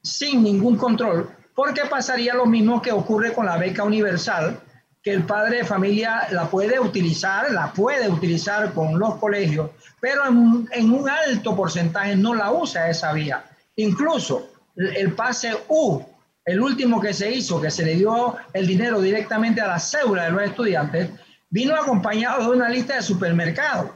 sin 0.00 0.44
ningún 0.44 0.76
control, 0.76 1.28
porque 1.54 1.86
pasaría 1.86 2.34
lo 2.34 2.46
mismo 2.46 2.80
que 2.80 2.92
ocurre 2.92 3.32
con 3.32 3.46
la 3.46 3.56
beca 3.56 3.82
universal, 3.82 4.60
que 5.02 5.12
el 5.12 5.24
padre 5.24 5.58
de 5.58 5.64
familia 5.64 6.28
la 6.30 6.48
puede 6.48 6.78
utilizar, 6.78 7.50
la 7.50 7.72
puede 7.72 8.08
utilizar 8.08 8.72
con 8.72 8.96
los 8.96 9.16
colegios, 9.16 9.70
pero 10.00 10.26
en, 10.26 10.68
en 10.70 10.92
un 10.92 11.10
alto 11.10 11.56
porcentaje 11.56 12.14
no 12.14 12.32
la 12.34 12.52
usa 12.52 12.88
esa 12.88 13.12
vía. 13.12 13.44
Incluso 13.74 14.50
el 14.76 15.12
pase 15.14 15.52
U, 15.68 16.00
el 16.44 16.60
último 16.60 17.00
que 17.00 17.12
se 17.12 17.30
hizo, 17.30 17.60
que 17.60 17.70
se 17.70 17.84
le 17.84 17.96
dio 17.96 18.36
el 18.52 18.66
dinero 18.66 19.00
directamente 19.00 19.60
a 19.60 19.66
la 19.66 19.80
cédula 19.80 20.24
de 20.24 20.30
los 20.30 20.42
estudiantes, 20.42 21.10
vino 21.50 21.74
acompañado 21.74 22.50
de 22.50 22.56
una 22.56 22.68
lista 22.68 22.96
de 22.96 23.02
supermercados. 23.02 23.90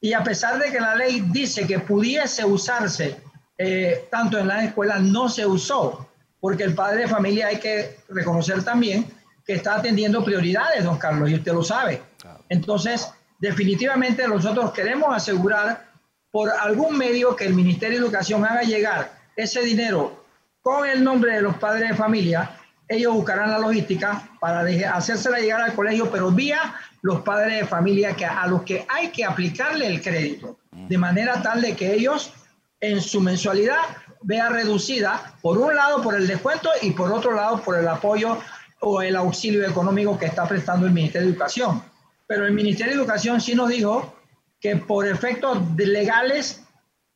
Y 0.00 0.12
a 0.12 0.22
pesar 0.22 0.58
de 0.58 0.70
que 0.70 0.80
la 0.80 0.94
ley 0.94 1.24
dice 1.32 1.66
que 1.66 1.80
pudiese 1.80 2.44
usarse 2.44 3.20
eh, 3.56 4.06
tanto 4.10 4.38
en 4.38 4.48
las 4.48 4.64
escuelas, 4.64 5.00
no 5.00 5.28
se 5.28 5.44
usó, 5.44 6.08
porque 6.40 6.62
el 6.62 6.74
padre 6.74 7.02
de 7.02 7.08
familia 7.08 7.48
hay 7.48 7.58
que 7.58 7.98
reconocer 8.08 8.62
también 8.62 9.06
que 9.44 9.54
está 9.54 9.76
atendiendo 9.76 10.22
prioridades, 10.22 10.84
don 10.84 10.98
Carlos, 10.98 11.30
y 11.30 11.34
usted 11.34 11.52
lo 11.52 11.64
sabe. 11.64 12.02
Entonces, 12.48 13.10
definitivamente 13.38 14.28
nosotros 14.28 14.72
queremos 14.72 15.14
asegurar 15.14 15.88
por 16.30 16.50
algún 16.50 16.96
medio 16.96 17.34
que 17.34 17.46
el 17.46 17.54
Ministerio 17.54 17.98
de 17.98 18.04
Educación 18.04 18.44
haga 18.44 18.62
llegar 18.62 19.10
ese 19.34 19.62
dinero 19.62 20.24
con 20.60 20.86
el 20.86 21.02
nombre 21.02 21.34
de 21.34 21.42
los 21.42 21.56
padres 21.56 21.88
de 21.88 21.96
familia. 21.96 22.50
Ellos 22.86 23.14
buscarán 23.14 23.50
la 23.50 23.58
logística 23.58 24.28
para 24.38 24.60
hacérsela 24.94 25.40
llegar 25.40 25.62
al 25.62 25.74
colegio, 25.74 26.10
pero 26.10 26.30
vía 26.30 26.74
los 27.02 27.20
padres 27.20 27.60
de 27.60 27.66
familia 27.66 28.14
que, 28.14 28.24
a 28.24 28.46
los 28.46 28.62
que 28.62 28.86
hay 28.88 29.10
que 29.10 29.24
aplicarle 29.24 29.86
el 29.86 30.02
crédito, 30.02 30.58
de 30.72 30.98
manera 30.98 31.42
tal 31.42 31.60
de 31.60 31.74
que 31.74 31.94
ellos 31.94 32.32
en 32.80 33.00
su 33.00 33.20
mensualidad 33.20 33.80
vea 34.22 34.48
reducida, 34.48 35.34
por 35.42 35.58
un 35.58 35.74
lado 35.74 36.02
por 36.02 36.14
el 36.14 36.26
descuento 36.26 36.70
y 36.82 36.90
por 36.90 37.12
otro 37.12 37.34
lado 37.34 37.60
por 37.62 37.76
el 37.76 37.86
apoyo 37.88 38.38
o 38.80 39.02
el 39.02 39.16
auxilio 39.16 39.66
económico 39.66 40.18
que 40.18 40.26
está 40.26 40.46
prestando 40.46 40.86
el 40.86 40.92
Ministerio 40.92 41.28
de 41.28 41.32
Educación. 41.34 41.82
Pero 42.26 42.46
el 42.46 42.52
Ministerio 42.52 42.94
de 42.94 43.00
Educación 43.00 43.40
sí 43.40 43.54
nos 43.54 43.68
dijo 43.68 44.14
que 44.60 44.76
por 44.76 45.06
efectos 45.06 45.58
legales 45.76 46.62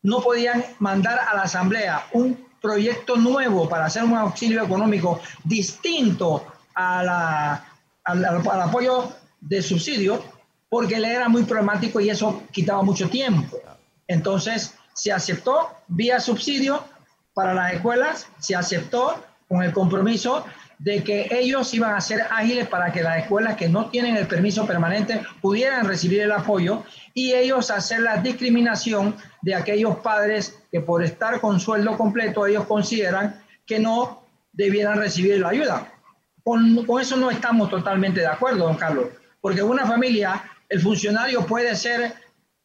no 0.02 0.20
podían 0.20 0.64
mandar 0.78 1.20
a 1.30 1.36
la 1.36 1.42
Asamblea 1.42 2.06
un 2.12 2.46
proyecto 2.60 3.16
nuevo 3.16 3.68
para 3.68 3.86
hacer 3.86 4.04
un 4.04 4.14
auxilio 4.14 4.62
económico 4.62 5.20
distinto 5.44 6.46
a 6.74 7.02
la, 7.02 7.64
al, 8.04 8.24
al, 8.24 8.60
apoyo 8.60 9.12
de 9.42 9.60
subsidio 9.60 10.22
porque 10.70 10.98
le 10.98 11.12
era 11.12 11.28
muy 11.28 11.44
problemático 11.44 12.00
y 12.00 12.08
eso 12.08 12.44
quitaba 12.50 12.82
mucho 12.82 13.10
tiempo. 13.10 13.58
Entonces 14.08 14.74
se 14.94 15.12
aceptó 15.12 15.70
vía 15.88 16.18
subsidio 16.18 16.82
para 17.34 17.52
las 17.52 17.74
escuelas, 17.74 18.26
se 18.38 18.56
aceptó 18.56 19.22
con 19.48 19.62
el 19.62 19.72
compromiso 19.72 20.44
de 20.78 21.04
que 21.04 21.28
ellos 21.30 21.72
iban 21.74 21.94
a 21.94 22.00
ser 22.00 22.22
ágiles 22.30 22.66
para 22.68 22.90
que 22.90 23.02
las 23.02 23.18
escuelas 23.18 23.56
que 23.56 23.68
no 23.68 23.90
tienen 23.90 24.16
el 24.16 24.26
permiso 24.26 24.66
permanente 24.66 25.22
pudieran 25.40 25.86
recibir 25.86 26.22
el 26.22 26.32
apoyo 26.32 26.82
y 27.14 27.34
ellos 27.34 27.70
hacer 27.70 28.00
la 28.00 28.16
discriminación 28.16 29.14
de 29.42 29.54
aquellos 29.54 29.96
padres 29.98 30.58
que 30.72 30.80
por 30.80 31.04
estar 31.04 31.40
con 31.40 31.60
sueldo 31.60 31.96
completo 31.96 32.46
ellos 32.46 32.64
consideran 32.64 33.40
que 33.66 33.78
no 33.78 34.22
debieran 34.52 34.98
recibir 34.98 35.38
la 35.38 35.50
ayuda. 35.50 35.92
Con, 36.42 36.84
con 36.84 37.00
eso 37.00 37.16
no 37.16 37.30
estamos 37.30 37.70
totalmente 37.70 38.20
de 38.20 38.26
acuerdo, 38.26 38.64
don 38.64 38.76
Carlos, 38.76 39.06
porque 39.42 39.62
una 39.62 39.86
familia, 39.86 40.42
el 40.70 40.80
funcionario 40.80 41.44
puede 41.44 41.76
ser, 41.76 42.14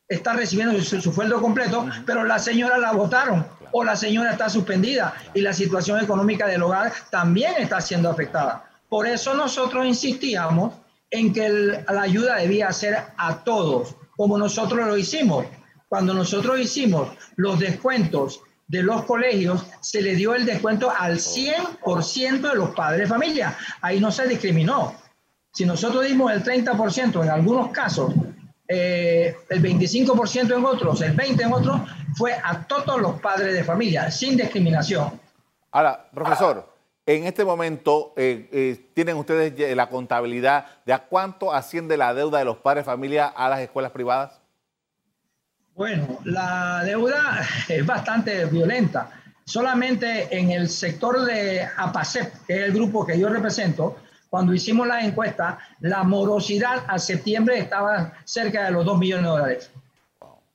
está 0.08 0.32
recibiendo 0.32 0.80
su, 0.82 1.02
su 1.02 1.12
sueldo 1.12 1.42
completo, 1.42 1.86
pero 2.06 2.24
la 2.24 2.40
señora 2.40 2.78
la 2.78 2.94
votaron 2.94 3.46
o 3.72 3.84
la 3.84 3.98
señora 3.98 4.32
está 4.32 4.50
suspendida 4.50 5.14
y 5.34 5.42
la 5.42 5.52
situación 5.52 6.02
económica 6.02 6.48
del 6.48 6.64
hogar 6.64 6.94
también 7.10 7.56
está 7.58 7.82
siendo 7.82 8.10
afectada. 8.10 8.70
Por 8.88 9.06
eso 9.08 9.34
nosotros 9.34 9.86
insistíamos 9.86 10.74
en 11.10 11.34
que 11.34 11.46
el, 11.48 11.86
la 11.90 12.02
ayuda 12.04 12.38
debía 12.38 12.72
ser 12.72 12.98
a 13.18 13.44
todos, 13.44 13.96
como 14.16 14.38
nosotros 14.38 14.88
lo 14.88 14.98
hicimos. 14.98 15.46
Cuando 15.90 16.14
nosotros 16.14 16.60
hicimos 16.60 17.10
los 17.38 17.60
descuentos 17.60 18.42
de 18.68 18.84
los 18.84 19.04
colegios, 19.06 19.66
se 19.82 20.02
le 20.02 20.16
dio 20.16 20.36
el 20.36 20.46
descuento 20.46 20.92
al 20.92 21.18
100% 21.18 22.50
de 22.50 22.56
los 22.56 22.70
padres 22.76 23.02
de 23.02 23.08
familia. 23.08 23.58
Ahí 23.82 24.00
no 24.00 24.12
se 24.12 24.28
discriminó. 24.28 24.94
Si 25.58 25.66
nosotros 25.66 26.06
dimos 26.06 26.32
el 26.32 26.44
30% 26.44 27.24
en 27.24 27.30
algunos 27.32 27.72
casos, 27.72 28.14
eh, 28.68 29.36
el 29.50 29.60
25% 29.60 30.56
en 30.56 30.64
otros, 30.64 31.02
el 31.02 31.18
20% 31.18 31.42
en 31.42 31.52
otros, 31.52 31.82
fue 32.16 32.34
a 32.34 32.64
todos 32.68 33.02
los 33.02 33.20
padres 33.20 33.56
de 33.56 33.64
familia, 33.64 34.12
sin 34.12 34.38
discriminación. 34.38 35.20
Ahora, 35.72 36.10
profesor, 36.14 36.72
en 37.08 37.26
este 37.26 37.44
momento 37.44 38.14
eh, 38.16 38.48
eh, 38.52 38.92
tienen 38.94 39.18
ustedes 39.18 39.76
la 39.76 39.90
contabilidad 39.90 40.68
de 40.86 40.94
a 40.94 41.00
cuánto 41.00 41.52
asciende 41.52 41.98
la 41.98 42.14
deuda 42.14 42.38
de 42.38 42.46
los 42.46 42.58
padres 42.58 42.86
de 42.86 42.92
familia 42.92 43.26
a 43.26 43.50
las 43.50 43.60
escuelas 43.62 43.92
privadas. 43.92 44.40
Bueno, 45.74 46.20
la 46.24 46.84
deuda 46.86 47.42
es 47.68 47.84
bastante 47.84 48.46
violenta. 48.46 49.10
Solamente 49.44 50.38
en 50.38 50.52
el 50.52 50.70
sector 50.70 51.26
de 51.26 51.68
APACEP, 51.78 52.46
que 52.46 52.58
es 52.58 52.62
el 52.66 52.74
grupo 52.74 53.04
que 53.08 53.18
yo 53.18 53.28
represento, 53.30 53.98
cuando 54.30 54.54
hicimos 54.54 54.88
la 54.88 55.02
encuesta, 55.02 55.60
la 55.80 56.04
morosidad 56.04 56.84
a 56.88 57.00
septiembre 57.00 57.60
estaba 57.60 58.14
cerca 58.26 58.66
de 58.66 58.72
los 58.72 58.86
2 58.86 59.00
millones 59.00 59.24
de 59.24 59.30
dólares. 59.30 59.72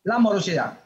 La 0.04 0.18
morosidad. 0.18 0.78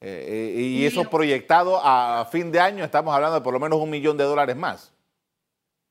Eh, 0.00 0.54
y, 0.56 0.82
y 0.82 0.86
eso 0.86 1.08
proyectado 1.08 1.80
a 1.82 2.26
fin 2.30 2.50
de 2.50 2.60
año, 2.60 2.84
estamos 2.84 3.14
hablando 3.14 3.36
de 3.36 3.40
por 3.42 3.52
lo 3.52 3.60
menos 3.60 3.78
un 3.78 3.90
millón 3.90 4.16
de 4.16 4.24
dólares 4.24 4.56
más. 4.56 4.92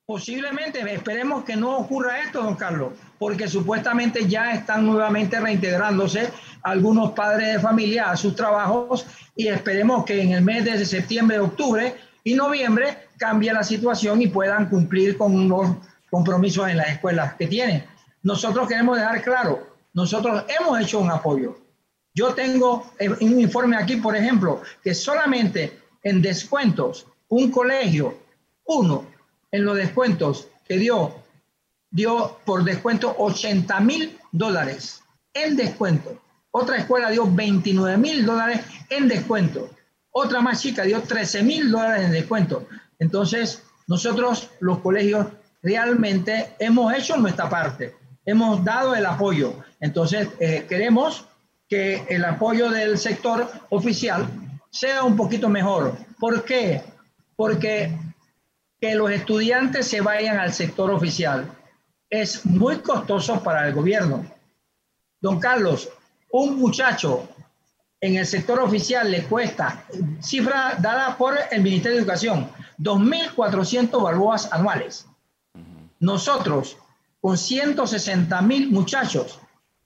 Posiblemente, 0.04 0.80
esperemos 0.92 1.44
que 1.44 1.56
no 1.56 1.78
ocurra 1.78 2.20
esto, 2.20 2.42
don 2.42 2.56
Carlos, 2.56 2.92
porque 3.18 3.46
supuestamente 3.46 4.28
ya 4.28 4.52
están 4.52 4.84
nuevamente 4.84 5.40
reintegrándose 5.40 6.28
algunos 6.62 7.12
padres 7.12 7.54
de 7.54 7.60
familia 7.60 8.10
a 8.10 8.16
sus 8.16 8.34
trabajos 8.34 9.06
y 9.36 9.46
esperemos 9.46 10.04
que 10.04 10.20
en 10.20 10.32
el 10.32 10.42
mes 10.42 10.64
de 10.64 10.84
septiembre, 10.84 11.38
octubre 11.38 11.96
y 12.24 12.34
noviembre 12.34 13.08
cambie 13.18 13.52
la 13.52 13.62
situación 13.62 14.22
y 14.22 14.28
puedan 14.28 14.68
cumplir 14.68 15.16
con 15.16 15.48
los 15.48 15.76
compromisos 16.10 16.68
en 16.68 16.76
las 16.76 16.88
escuelas 16.88 17.34
que 17.34 17.46
tienen. 17.46 17.84
Nosotros 18.22 18.68
queremos 18.68 18.98
dejar 18.98 19.22
claro, 19.22 19.66
nosotros 19.94 20.44
hemos 20.48 20.80
hecho 20.80 21.00
un 21.00 21.10
apoyo. 21.10 21.58
Yo 22.14 22.34
tengo 22.34 22.92
un 23.20 23.40
informe 23.40 23.76
aquí, 23.76 23.96
por 23.96 24.14
ejemplo, 24.14 24.60
que 24.82 24.94
solamente 24.94 25.80
en 26.02 26.20
descuentos, 26.20 27.06
un 27.28 27.50
colegio, 27.50 28.18
uno, 28.66 29.06
en 29.50 29.64
los 29.64 29.76
descuentos 29.76 30.48
que 30.66 30.76
dio, 30.76 31.14
dio 31.90 32.38
por 32.44 32.64
descuento 32.64 33.14
80 33.18 33.80
mil 33.80 34.18
dólares 34.30 35.02
en 35.34 35.56
descuento. 35.56 36.20
Otra 36.50 36.76
escuela 36.76 37.10
dio 37.10 37.26
29 37.26 37.96
mil 37.96 38.26
dólares 38.26 38.60
en 38.90 39.08
descuento. 39.08 39.70
Otra 40.12 40.40
más 40.40 40.60
chica 40.60 40.82
dio 40.84 41.02
13 41.02 41.42
mil 41.42 41.70
dólares 41.70 42.04
en 42.04 42.12
descuento. 42.12 42.68
Entonces, 42.98 43.62
nosotros 43.86 44.50
los 44.60 44.78
colegios 44.78 45.26
realmente 45.62 46.54
hemos 46.58 46.92
hecho 46.94 47.16
nuestra 47.16 47.48
parte, 47.48 47.96
hemos 48.24 48.64
dado 48.64 48.94
el 48.94 49.06
apoyo. 49.06 49.54
Entonces, 49.80 50.28
eh, 50.38 50.66
queremos 50.68 51.26
que 51.68 52.04
el 52.08 52.24
apoyo 52.24 52.70
del 52.70 52.98
sector 52.98 53.50
oficial 53.70 54.28
sea 54.70 55.02
un 55.04 55.16
poquito 55.16 55.48
mejor. 55.48 55.96
¿Por 56.18 56.44
qué? 56.44 56.82
Porque 57.34 57.96
que 58.80 58.94
los 58.94 59.10
estudiantes 59.10 59.86
se 59.86 60.00
vayan 60.00 60.38
al 60.38 60.52
sector 60.52 60.90
oficial 60.90 61.46
es 62.10 62.44
muy 62.44 62.80
costoso 62.80 63.42
para 63.42 63.66
el 63.66 63.72
gobierno. 63.72 64.26
Don 65.20 65.40
Carlos, 65.40 65.88
un 66.32 66.58
muchacho 66.58 67.28
en 68.02 68.16
el 68.16 68.26
sector 68.26 68.58
oficial 68.58 69.10
le 69.10 69.22
cuesta, 69.22 69.84
cifra 70.20 70.76
dada 70.80 71.16
por 71.16 71.38
el 71.52 71.62
Ministerio 71.62 71.96
de 71.96 72.02
Educación, 72.02 72.50
2.400 72.78 74.02
balboas 74.02 74.52
anuales. 74.52 75.06
Nosotros, 76.00 76.76
con 77.20 77.38
160 77.38 78.42
mil 78.42 78.72
muchachos, 78.72 79.38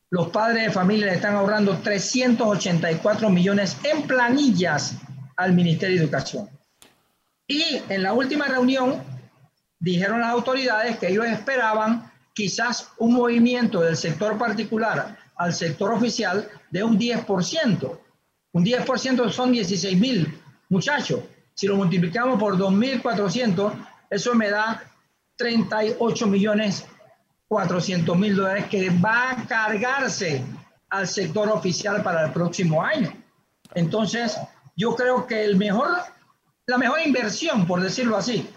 los 0.08 0.28
padres 0.28 0.64
de 0.64 0.70
familia 0.70 1.06
le 1.06 1.16
están 1.16 1.34
ahorrando 1.34 1.76
384 1.76 3.28
millones 3.28 3.76
en 3.84 4.06
planillas 4.06 4.94
al 5.36 5.52
Ministerio 5.52 5.98
de 5.98 6.04
Educación. 6.04 6.48
Y 7.46 7.82
en 7.90 8.02
la 8.02 8.14
última 8.14 8.46
reunión 8.46 9.02
dijeron 9.78 10.20
las 10.20 10.30
autoridades 10.30 10.96
que 10.96 11.08
ellos 11.08 11.26
esperaban 11.26 12.10
quizás 12.32 12.88
un 12.96 13.12
movimiento 13.12 13.82
del 13.82 13.96
sector 13.96 14.38
particular 14.38 15.18
al 15.36 15.52
sector 15.52 15.92
oficial 15.92 16.48
de 16.70 16.82
un 16.82 16.98
10%. 16.98 18.05
Un 18.56 18.64
10% 18.64 19.30
son 19.30 19.52
16 19.52 19.98
mil 19.98 20.40
muchachos. 20.70 21.20
Si 21.52 21.66
lo 21.66 21.76
multiplicamos 21.76 22.40
por 22.40 22.56
2.400, 22.56 23.70
eso 24.08 24.34
me 24.34 24.48
da 24.48 24.82
38 25.36 26.26
millones 26.26 26.86
400 27.48 28.16
mil 28.16 28.34
dólares 28.34 28.64
que 28.70 28.88
va 28.88 29.32
a 29.32 29.46
cargarse 29.46 30.42
al 30.88 31.06
sector 31.06 31.50
oficial 31.50 32.02
para 32.02 32.24
el 32.24 32.32
próximo 32.32 32.82
año. 32.82 33.12
Entonces, 33.74 34.38
yo 34.74 34.96
creo 34.96 35.26
que 35.26 35.44
el 35.44 35.56
mejor, 35.56 35.90
la 36.64 36.78
mejor 36.78 37.00
inversión, 37.04 37.66
por 37.66 37.82
decirlo 37.82 38.16
así, 38.16 38.48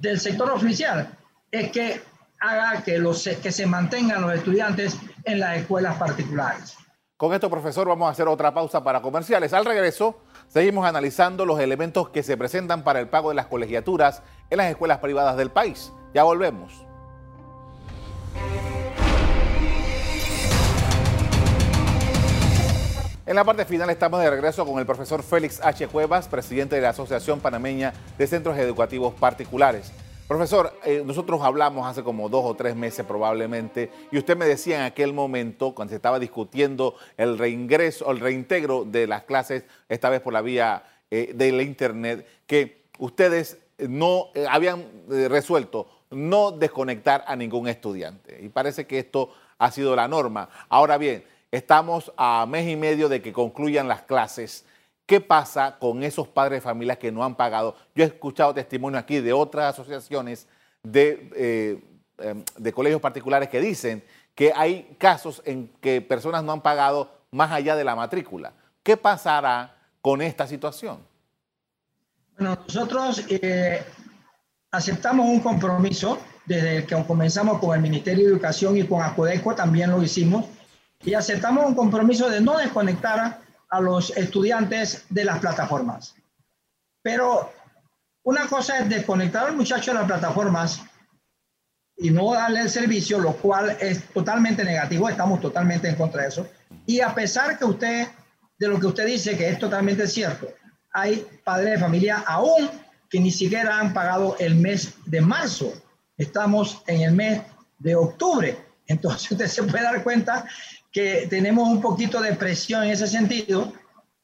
del 0.00 0.18
sector 0.18 0.50
oficial 0.50 1.16
es 1.52 1.70
que 1.70 2.02
haga 2.40 2.82
que, 2.82 2.98
los, 2.98 3.22
que 3.40 3.52
se 3.52 3.66
mantengan 3.68 4.20
los 4.20 4.34
estudiantes 4.34 4.98
en 5.22 5.38
las 5.38 5.58
escuelas 5.58 5.96
particulares. 5.96 6.76
Con 7.18 7.34
esto, 7.34 7.50
profesor, 7.50 7.88
vamos 7.88 8.06
a 8.06 8.12
hacer 8.12 8.28
otra 8.28 8.54
pausa 8.54 8.84
para 8.84 9.02
comerciales. 9.02 9.52
Al 9.52 9.64
regreso, 9.64 10.20
seguimos 10.46 10.86
analizando 10.86 11.44
los 11.44 11.58
elementos 11.58 12.10
que 12.10 12.22
se 12.22 12.36
presentan 12.36 12.84
para 12.84 13.00
el 13.00 13.08
pago 13.08 13.30
de 13.30 13.34
las 13.34 13.46
colegiaturas 13.46 14.22
en 14.50 14.58
las 14.58 14.70
escuelas 14.70 14.98
privadas 14.98 15.36
del 15.36 15.50
país. 15.50 15.92
Ya 16.14 16.22
volvemos. 16.22 16.72
En 23.26 23.34
la 23.34 23.42
parte 23.42 23.64
final 23.64 23.90
estamos 23.90 24.20
de 24.20 24.30
regreso 24.30 24.64
con 24.64 24.78
el 24.78 24.86
profesor 24.86 25.24
Félix 25.24 25.60
H. 25.60 25.88
Cuevas, 25.88 26.28
presidente 26.28 26.76
de 26.76 26.82
la 26.82 26.90
Asociación 26.90 27.40
Panameña 27.40 27.94
de 28.16 28.28
Centros 28.28 28.56
Educativos 28.58 29.12
Particulares. 29.14 29.92
Profesor, 30.28 30.78
eh, 30.84 31.02
nosotros 31.06 31.40
hablamos 31.42 31.86
hace 31.86 32.04
como 32.04 32.28
dos 32.28 32.44
o 32.44 32.54
tres 32.54 32.76
meses 32.76 33.06
probablemente 33.06 33.90
y 34.12 34.18
usted 34.18 34.36
me 34.36 34.44
decía 34.44 34.76
en 34.76 34.82
aquel 34.82 35.14
momento, 35.14 35.74
cuando 35.74 35.90
se 35.90 35.96
estaba 35.96 36.18
discutiendo 36.18 36.96
el 37.16 37.38
reingreso, 37.38 38.10
el 38.10 38.20
reintegro 38.20 38.84
de 38.84 39.06
las 39.06 39.22
clases, 39.22 39.64
esta 39.88 40.10
vez 40.10 40.20
por 40.20 40.34
la 40.34 40.42
vía 40.42 40.84
eh, 41.10 41.32
de 41.34 41.50
la 41.50 41.62
Internet, 41.62 42.26
que 42.46 42.82
ustedes 42.98 43.56
no 43.78 44.26
eh, 44.34 44.44
habían 44.50 44.84
resuelto 45.08 45.88
no 46.10 46.52
desconectar 46.52 47.24
a 47.26 47.34
ningún 47.34 47.66
estudiante. 47.66 48.38
Y 48.42 48.50
parece 48.50 48.86
que 48.86 48.98
esto 48.98 49.30
ha 49.56 49.70
sido 49.70 49.96
la 49.96 50.08
norma. 50.08 50.50
Ahora 50.68 50.98
bien, 50.98 51.24
Estamos 51.50 52.12
a 52.18 52.44
mes 52.46 52.68
y 52.68 52.76
medio 52.76 53.08
de 53.08 53.22
que 53.22 53.32
concluyan 53.32 53.88
las 53.88 54.02
clases. 54.02 54.66
¿Qué 55.08 55.22
pasa 55.22 55.78
con 55.78 56.02
esos 56.02 56.28
padres 56.28 56.58
de 56.58 56.60
familias 56.60 56.98
que 56.98 57.10
no 57.10 57.24
han 57.24 57.34
pagado? 57.34 57.74
Yo 57.94 58.04
he 58.04 58.06
escuchado 58.08 58.52
testimonio 58.52 58.98
aquí 58.98 59.20
de 59.20 59.32
otras 59.32 59.72
asociaciones 59.72 60.46
de, 60.82 61.30
eh, 61.34 61.82
em, 62.18 62.44
de 62.58 62.72
colegios 62.74 63.00
particulares 63.00 63.48
que 63.48 63.58
dicen 63.58 64.04
que 64.34 64.52
hay 64.54 64.94
casos 64.98 65.40
en 65.46 65.68
que 65.80 66.02
personas 66.02 66.44
no 66.44 66.52
han 66.52 66.60
pagado 66.60 67.10
más 67.30 67.50
allá 67.50 67.74
de 67.74 67.84
la 67.84 67.96
matrícula. 67.96 68.52
¿Qué 68.82 68.98
pasará 68.98 69.74
con 70.02 70.20
esta 70.20 70.46
situación? 70.46 70.98
Bueno, 72.36 72.58
nosotros 72.66 73.24
eh, 73.30 73.82
aceptamos 74.70 75.26
un 75.26 75.40
compromiso 75.40 76.18
desde 76.44 76.84
que 76.84 77.02
comenzamos 77.06 77.60
con 77.60 77.74
el 77.74 77.80
Ministerio 77.80 78.26
de 78.26 78.32
Educación 78.32 78.76
y 78.76 78.84
con 78.84 79.00
ACODECO 79.00 79.54
también 79.54 79.90
lo 79.90 80.02
hicimos, 80.02 80.44
y 81.02 81.14
aceptamos 81.14 81.64
un 81.64 81.74
compromiso 81.74 82.28
de 82.28 82.42
no 82.42 82.58
desconectar 82.58 83.47
a 83.70 83.80
los 83.80 84.16
estudiantes 84.16 85.04
de 85.08 85.24
las 85.24 85.38
plataformas. 85.38 86.14
Pero 87.02 87.52
una 88.24 88.46
cosa 88.46 88.78
es 88.78 88.88
desconectar 88.88 89.46
al 89.46 89.56
muchacho 89.56 89.92
de 89.92 89.98
las 89.98 90.06
plataformas 90.06 90.82
y 91.96 92.10
no 92.10 92.32
darle 92.32 92.60
el 92.60 92.70
servicio, 92.70 93.18
lo 93.18 93.32
cual 93.34 93.76
es 93.80 94.04
totalmente 94.10 94.64
negativo, 94.64 95.08
estamos 95.08 95.40
totalmente 95.40 95.88
en 95.88 95.96
contra 95.96 96.22
de 96.22 96.28
eso. 96.28 96.48
Y 96.86 97.00
a 97.00 97.14
pesar 97.14 97.58
que 97.58 97.64
usted, 97.64 98.08
de 98.58 98.68
lo 98.68 98.78
que 98.78 98.86
usted 98.86 99.06
dice, 99.06 99.36
que 99.36 99.48
es 99.48 99.58
totalmente 99.58 100.06
cierto, 100.06 100.48
hay 100.92 101.26
padres 101.44 101.72
de 101.72 101.78
familia 101.78 102.24
aún 102.26 102.70
que 103.08 103.20
ni 103.20 103.30
siquiera 103.30 103.78
han 103.78 103.92
pagado 103.92 104.36
el 104.38 104.54
mes 104.56 104.94
de 105.06 105.20
marzo. 105.20 105.72
Estamos 106.16 106.82
en 106.86 107.02
el 107.02 107.12
mes 107.12 107.42
de 107.78 107.96
octubre. 107.96 108.58
Entonces 108.86 109.30
usted 109.30 109.46
se 109.46 109.62
puede 109.62 109.84
dar 109.84 110.02
cuenta 110.02 110.46
que 110.92 111.26
tenemos 111.28 111.68
un 111.68 111.80
poquito 111.80 112.20
de 112.20 112.34
presión 112.34 112.84
en 112.84 112.90
ese 112.90 113.06
sentido 113.06 113.72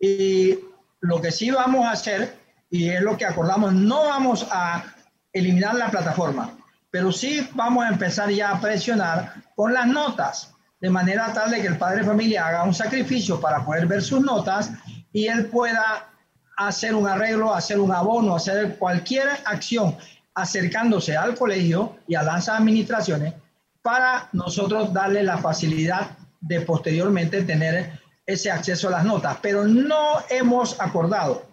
y 0.00 0.58
lo 1.00 1.20
que 1.20 1.30
sí 1.30 1.50
vamos 1.50 1.86
a 1.86 1.92
hacer, 1.92 2.36
y 2.70 2.88
es 2.88 3.02
lo 3.02 3.16
que 3.16 3.26
acordamos, 3.26 3.72
no 3.74 4.04
vamos 4.04 4.46
a 4.50 4.84
eliminar 5.32 5.74
la 5.74 5.90
plataforma, 5.90 6.56
pero 6.90 7.12
sí 7.12 7.46
vamos 7.54 7.84
a 7.84 7.88
empezar 7.88 8.30
ya 8.30 8.50
a 8.50 8.60
presionar 8.60 9.34
con 9.54 9.72
las 9.72 9.86
notas, 9.86 10.54
de 10.80 10.90
manera 10.90 11.32
tal 11.32 11.50
de 11.50 11.60
que 11.60 11.68
el 11.68 11.78
padre 11.78 11.98
de 11.98 12.04
familia 12.04 12.46
haga 12.46 12.64
un 12.64 12.74
sacrificio 12.74 13.40
para 13.40 13.64
poder 13.64 13.86
ver 13.86 14.02
sus 14.02 14.20
notas 14.20 14.70
y 15.12 15.26
él 15.26 15.46
pueda 15.46 16.08
hacer 16.56 16.94
un 16.94 17.08
arreglo, 17.08 17.54
hacer 17.54 17.78
un 17.78 17.92
abono, 17.92 18.36
hacer 18.36 18.76
cualquier 18.78 19.28
acción 19.44 19.96
acercándose 20.34 21.16
al 21.16 21.36
colegio 21.36 21.96
y 22.06 22.14
a 22.14 22.22
las 22.22 22.48
administraciones 22.48 23.34
para 23.82 24.28
nosotros 24.32 24.92
darle 24.92 25.22
la 25.22 25.38
facilidad 25.38 26.10
de 26.46 26.60
posteriormente 26.60 27.42
tener 27.42 28.00
ese 28.26 28.50
acceso 28.50 28.88
a 28.88 28.92
las 28.92 29.04
notas, 29.04 29.38
pero 29.40 29.64
no 29.64 30.18
hemos 30.28 30.80
acordado 30.80 31.46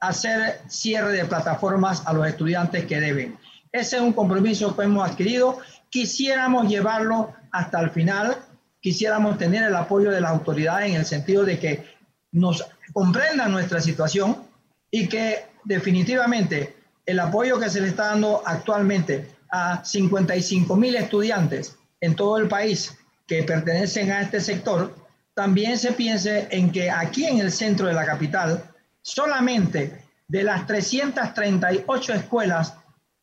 hacer 0.00 0.60
cierre 0.68 1.12
de 1.12 1.24
plataformas 1.24 2.02
a 2.06 2.12
los 2.12 2.26
estudiantes 2.26 2.84
que 2.86 3.00
deben. 3.00 3.38
Ese 3.72 3.96
es 3.96 4.02
un 4.02 4.12
compromiso 4.12 4.76
que 4.76 4.84
hemos 4.84 5.08
adquirido. 5.08 5.58
Quisiéramos 5.90 6.68
llevarlo 6.68 7.32
hasta 7.52 7.80
el 7.80 7.90
final, 7.90 8.36
quisiéramos 8.80 9.38
tener 9.38 9.64
el 9.64 9.74
apoyo 9.74 10.10
de 10.10 10.20
las 10.20 10.32
autoridades 10.32 10.90
en 10.90 10.96
el 10.96 11.06
sentido 11.06 11.44
de 11.44 11.58
que 11.58 11.84
nos 12.32 12.64
comprendan 12.92 13.52
nuestra 13.52 13.80
situación 13.80 14.42
y 14.90 15.08
que 15.08 15.46
definitivamente 15.64 16.76
el 17.04 17.20
apoyo 17.20 17.58
que 17.58 17.70
se 17.70 17.80
le 17.80 17.88
está 17.88 18.06
dando 18.06 18.42
actualmente 18.44 19.30
a 19.50 19.84
55 19.84 20.76
mil 20.76 20.96
estudiantes 20.96 21.76
en 22.00 22.14
todo 22.14 22.38
el 22.38 22.48
país 22.48 22.96
que 23.26 23.42
pertenecen 23.42 24.10
a 24.12 24.22
este 24.22 24.40
sector, 24.40 24.94
también 25.34 25.78
se 25.78 25.92
piense 25.92 26.48
en 26.50 26.72
que 26.72 26.90
aquí 26.90 27.26
en 27.26 27.40
el 27.40 27.52
centro 27.52 27.86
de 27.86 27.92
la 27.92 28.06
capital, 28.06 28.62
solamente 29.02 30.02
de 30.28 30.42
las 30.42 30.66
338 30.66 32.14
escuelas 32.14 32.74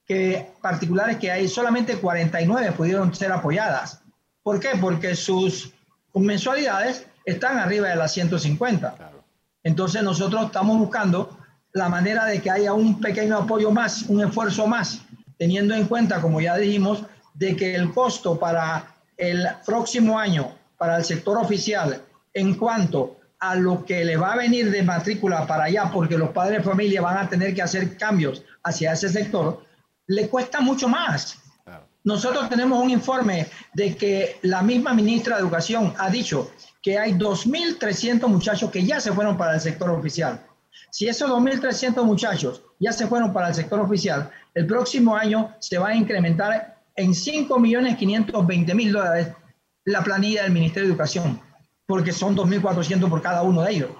que, 0.06 0.52
particulares 0.62 1.18
que 1.18 1.32
hay, 1.32 1.48
solamente 1.48 1.98
49 1.98 2.74
pudieron 2.74 3.13
ser 3.16 3.32
apoyadas. 3.32 4.02
¿Por 4.44 4.60
qué? 4.60 4.72
Porque 4.80 5.16
sus 5.16 5.74
mensualidades 6.13 7.06
están 7.26 7.58
arriba 7.58 7.88
de 7.88 7.96
las 7.96 8.13
150. 8.13 8.96
Entonces 9.63 10.04
nosotros 10.04 10.46
estamos 10.46 10.78
buscando 10.78 11.38
la 11.72 11.89
manera 11.89 12.26
de 12.26 12.42
que 12.42 12.52
haya 12.52 12.74
un 12.74 13.00
pequeño 13.00 13.38
apoyo 13.38 13.72
más, 13.72 14.04
un 14.04 14.22
esfuerzo 14.22 14.68
más, 14.68 15.02
teniendo 15.38 15.74
en 15.74 15.88
cuenta, 15.88 16.22
como 16.22 16.39
ya 16.39 16.58
dijimos, 16.58 17.04
de 17.34 17.56
que 17.56 17.74
el 17.76 17.92
costo 17.92 18.38
para 18.38 18.93
el 19.17 19.47
próximo 19.65 20.17
año 20.17 20.56
para 20.78 20.97
el 20.97 21.06
sector 21.06 21.38
oficial 21.38 22.02
en 22.34 22.56
cuanto 22.56 23.17
a 23.39 23.56
lo 23.56 23.86
que 23.86 24.06
le 24.06 24.15
va 24.15 24.34
a 24.34 24.38
venir 24.38 24.71
de 24.71 24.84
matrícula 24.84 25.45
para 25.45 25.65
allá, 25.65 25.89
porque 25.91 26.17
los 26.17 26.30
padres 26.30 26.60
de 26.60 26.63
familia 26.63 27.02
van 27.02 27.17
a 27.17 27.30
tener 27.30 27.54
que 27.54 27.62
hacer 27.62 27.97
cambios 27.97 28.41
hacia 28.63 28.93
ese 28.93 29.10
sector, 29.10 29.65
le 30.08 30.30
cuesta 30.30 30.62
mucho 30.62 30.88
más. 30.88 31.39
Nosotros 32.06 32.49
tenemos 32.49 32.82
un 32.82 32.89
informe 32.89 33.47
de 33.73 33.95
que 33.95 34.38
la 34.41 34.62
misma 34.62 34.93
ministra 34.93 35.36
de 35.36 35.41
Educación 35.41 35.93
ha 35.97 36.10
dicho 36.10 36.52
que 36.82 36.97
hay 36.97 37.13
2.300 37.13 38.28
muchachos 38.28 38.69
que 38.71 38.86
ya 38.86 38.99
se 38.99 39.13
fueron 39.13 39.38
para 39.38 39.56
el 39.56 39.62
sector 39.62 39.89
oficial. 39.89 40.41
Si 40.89 41.08
esos 41.08 41.30
2.300 41.30 42.04
muchachos 42.04 42.62
ya 42.80 42.91
se 42.91 43.08
fueron 43.08 43.32
para 43.32 43.49
el 43.49 43.56
sector 43.56 43.80
oficial, 43.80 44.30
el 44.54 44.67
próximo 44.67 45.15
año 45.15 45.56
se 45.60 45.78
va 45.78 45.89
a 45.89 45.95
incrementar 45.95 46.83
en 46.96 47.12
5.520.000 47.12 48.92
dólares 48.92 49.30
la 49.86 50.04
planilla 50.04 50.44
del 50.44 50.52
Ministerio 50.52 50.88
de 50.88 50.94
Educación, 50.94 51.42
porque 51.86 52.12
son 52.12 52.36
2.400 52.36 53.10
por 53.10 53.22
cada 53.22 53.44
uno 53.44 53.62
de 53.62 53.72
ellos. 53.72 53.92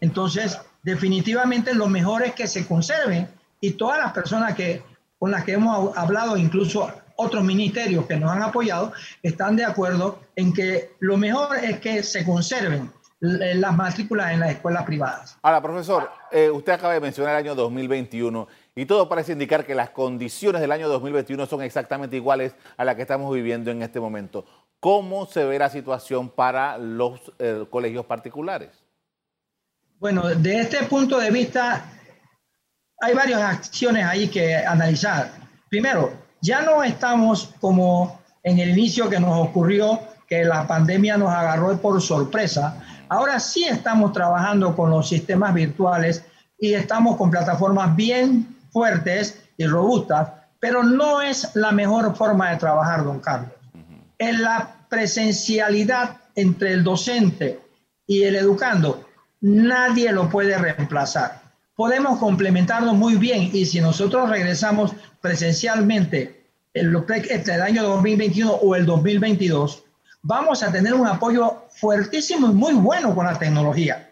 Entonces, 0.00 0.58
definitivamente 0.82 1.74
lo 1.74 1.86
mejor 1.86 2.22
es 2.22 2.34
que 2.34 2.46
se 2.46 2.66
conserven 2.66 3.28
y 3.60 3.72
todas 3.72 3.98
las 3.98 4.12
personas 4.12 4.54
que, 4.54 4.82
con 5.18 5.30
las 5.30 5.44
que 5.44 5.52
hemos 5.52 5.96
hablado, 5.96 6.36
incluso 6.36 6.90
otros 7.16 7.44
ministerios 7.44 8.06
que 8.06 8.16
nos 8.16 8.30
han 8.30 8.42
apoyado, 8.42 8.92
están 9.22 9.56
de 9.56 9.64
acuerdo 9.64 10.20
en 10.36 10.54
que 10.54 10.92
lo 11.00 11.18
mejor 11.18 11.56
es 11.58 11.78
que 11.80 12.02
se 12.02 12.24
conserven 12.24 12.90
las 13.20 13.76
matrículas 13.76 14.32
en 14.32 14.40
las 14.40 14.52
escuelas 14.52 14.84
privadas. 14.84 15.36
Ahora, 15.42 15.60
profesor, 15.60 16.10
eh, 16.32 16.48
usted 16.50 16.72
acaba 16.72 16.94
de 16.94 17.00
mencionar 17.00 17.34
el 17.34 17.44
año 17.44 17.54
2021 17.54 18.48
y 18.74 18.86
todo 18.86 19.08
parece 19.08 19.32
indicar 19.32 19.66
que 19.66 19.74
las 19.74 19.90
condiciones 19.90 20.60
del 20.60 20.72
año 20.72 20.88
2021 20.88 21.46
son 21.46 21.62
exactamente 21.62 22.16
iguales 22.16 22.54
a 22.76 22.84
las 22.84 22.94
que 22.94 23.02
estamos 23.02 23.32
viviendo 23.34 23.70
en 23.70 23.82
este 23.82 24.00
momento. 24.00 24.44
¿Cómo 24.78 25.26
se 25.26 25.44
ve 25.44 25.58
la 25.58 25.68
situación 25.68 26.30
para 26.30 26.78
los 26.78 27.20
eh, 27.38 27.66
colegios 27.68 28.06
particulares? 28.06 28.70
Bueno, 29.98 30.28
de 30.28 30.60
este 30.60 30.84
punto 30.84 31.18
de 31.18 31.30
vista, 31.30 31.84
hay 33.00 33.14
varias 33.14 33.42
acciones 33.42 34.04
ahí 34.04 34.28
que 34.28 34.56
analizar. 34.56 35.30
Primero, 35.68 36.12
ya 36.40 36.62
no 36.62 36.82
estamos 36.82 37.54
como 37.60 38.20
en 38.42 38.58
el 38.58 38.70
inicio 38.70 39.10
que 39.10 39.20
nos 39.20 39.48
ocurrió, 39.48 40.00
que 40.26 40.44
la 40.44 40.66
pandemia 40.66 41.18
nos 41.18 41.30
agarró 41.30 41.76
por 41.76 42.00
sorpresa, 42.00 42.82
Ahora 43.10 43.40
sí 43.40 43.64
estamos 43.64 44.12
trabajando 44.12 44.76
con 44.76 44.88
los 44.88 45.08
sistemas 45.08 45.52
virtuales 45.52 46.24
y 46.56 46.74
estamos 46.74 47.16
con 47.16 47.28
plataformas 47.28 47.96
bien 47.96 48.56
fuertes 48.72 49.42
y 49.56 49.66
robustas, 49.66 50.28
pero 50.58 50.82
no 50.82 51.22
es 51.22 51.54
la 51.54 51.72
mejor 51.72 52.14
forma 52.16 52.50
de 52.50 52.56
trabajar, 52.56 53.04
don 53.04 53.20
Carlos. 53.20 53.52
En 54.18 54.42
la 54.42 54.76
presencialidad 54.88 56.16
entre 56.34 56.72
el 56.72 56.84
docente 56.84 57.60
y 58.06 58.24
el 58.24 58.36
educando, 58.36 59.04
nadie 59.40 60.12
lo 60.12 60.28
puede 60.28 60.56
reemplazar. 60.58 61.40
Podemos 61.74 62.18
complementarlo 62.18 62.92
muy 62.92 63.16
bien 63.16 63.50
y 63.52 63.64
si 63.64 63.80
nosotros 63.80 64.28
regresamos 64.28 64.92
presencialmente 65.20 66.40
en 66.74 66.94
este, 67.30 67.54
el 67.54 67.62
año 67.62 67.82
2021 67.82 68.52
o 68.52 68.76
el 68.76 68.86
2022, 68.86 69.82
vamos 70.22 70.62
a 70.62 70.70
tener 70.70 70.94
un 70.94 71.06
apoyo 71.06 71.64
fuertísimo 71.70 72.48
y 72.48 72.52
muy 72.52 72.74
bueno 72.74 73.14
con 73.14 73.26
la 73.26 73.38
tecnología. 73.38 74.10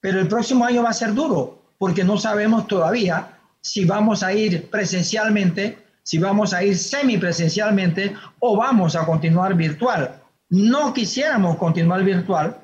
Pero 0.00 0.20
el 0.20 0.28
próximo 0.28 0.64
año 0.64 0.84
va 0.84 0.90
a 0.90 0.94
ser 0.94 1.12
duro 1.12 1.60
porque 1.78 2.04
no 2.04 2.16
sabemos 2.16 2.66
todavía 2.66 3.37
si 3.60 3.84
vamos 3.84 4.22
a 4.22 4.32
ir 4.32 4.68
presencialmente, 4.70 5.78
si 6.02 6.18
vamos 6.18 6.54
a 6.54 6.62
ir 6.62 6.76
semipresencialmente 6.76 8.14
o 8.38 8.56
vamos 8.56 8.96
a 8.96 9.04
continuar 9.04 9.54
virtual. 9.54 10.20
No 10.50 10.92
quisiéramos 10.94 11.56
continuar 11.56 12.02
virtual, 12.02 12.56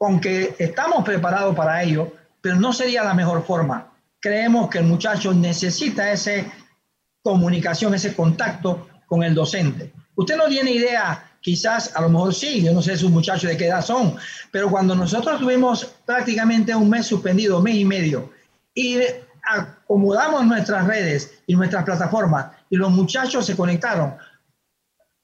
aunque 0.00 0.54
estamos 0.58 1.04
preparados 1.04 1.54
para 1.56 1.82
ello, 1.82 2.12
pero 2.40 2.56
no 2.56 2.72
sería 2.72 3.02
la 3.02 3.14
mejor 3.14 3.44
forma. 3.44 3.90
Creemos 4.20 4.68
que 4.68 4.78
el 4.78 4.84
muchacho 4.84 5.32
necesita 5.32 6.12
esa 6.12 6.32
comunicación, 7.22 7.94
ese 7.94 8.14
contacto 8.14 8.88
con 9.06 9.22
el 9.22 9.34
docente. 9.34 9.92
Usted 10.14 10.36
no 10.36 10.46
tiene 10.48 10.72
idea 10.72 11.30
quizás 11.44 11.94
a 11.94 12.00
lo 12.00 12.08
mejor 12.08 12.34
sí, 12.34 12.62
yo 12.62 12.72
no 12.72 12.80
sé 12.80 12.96
sus 12.96 13.10
muchachos 13.10 13.50
de 13.50 13.56
qué 13.56 13.66
edad 13.66 13.84
son, 13.84 14.16
pero 14.50 14.70
cuando 14.70 14.94
nosotros 14.94 15.38
tuvimos 15.38 15.84
prácticamente 16.06 16.74
un 16.74 16.88
mes 16.88 17.06
suspendido, 17.06 17.60
mes 17.60 17.76
y 17.76 17.84
medio, 17.84 18.32
y 18.74 18.98
acomodamos 19.84 20.44
nuestras 20.46 20.86
redes 20.86 21.42
y 21.46 21.54
nuestras 21.54 21.84
plataformas 21.84 22.46
y 22.70 22.76
los 22.76 22.90
muchachos 22.90 23.46
se 23.46 23.56
conectaron, 23.56 24.16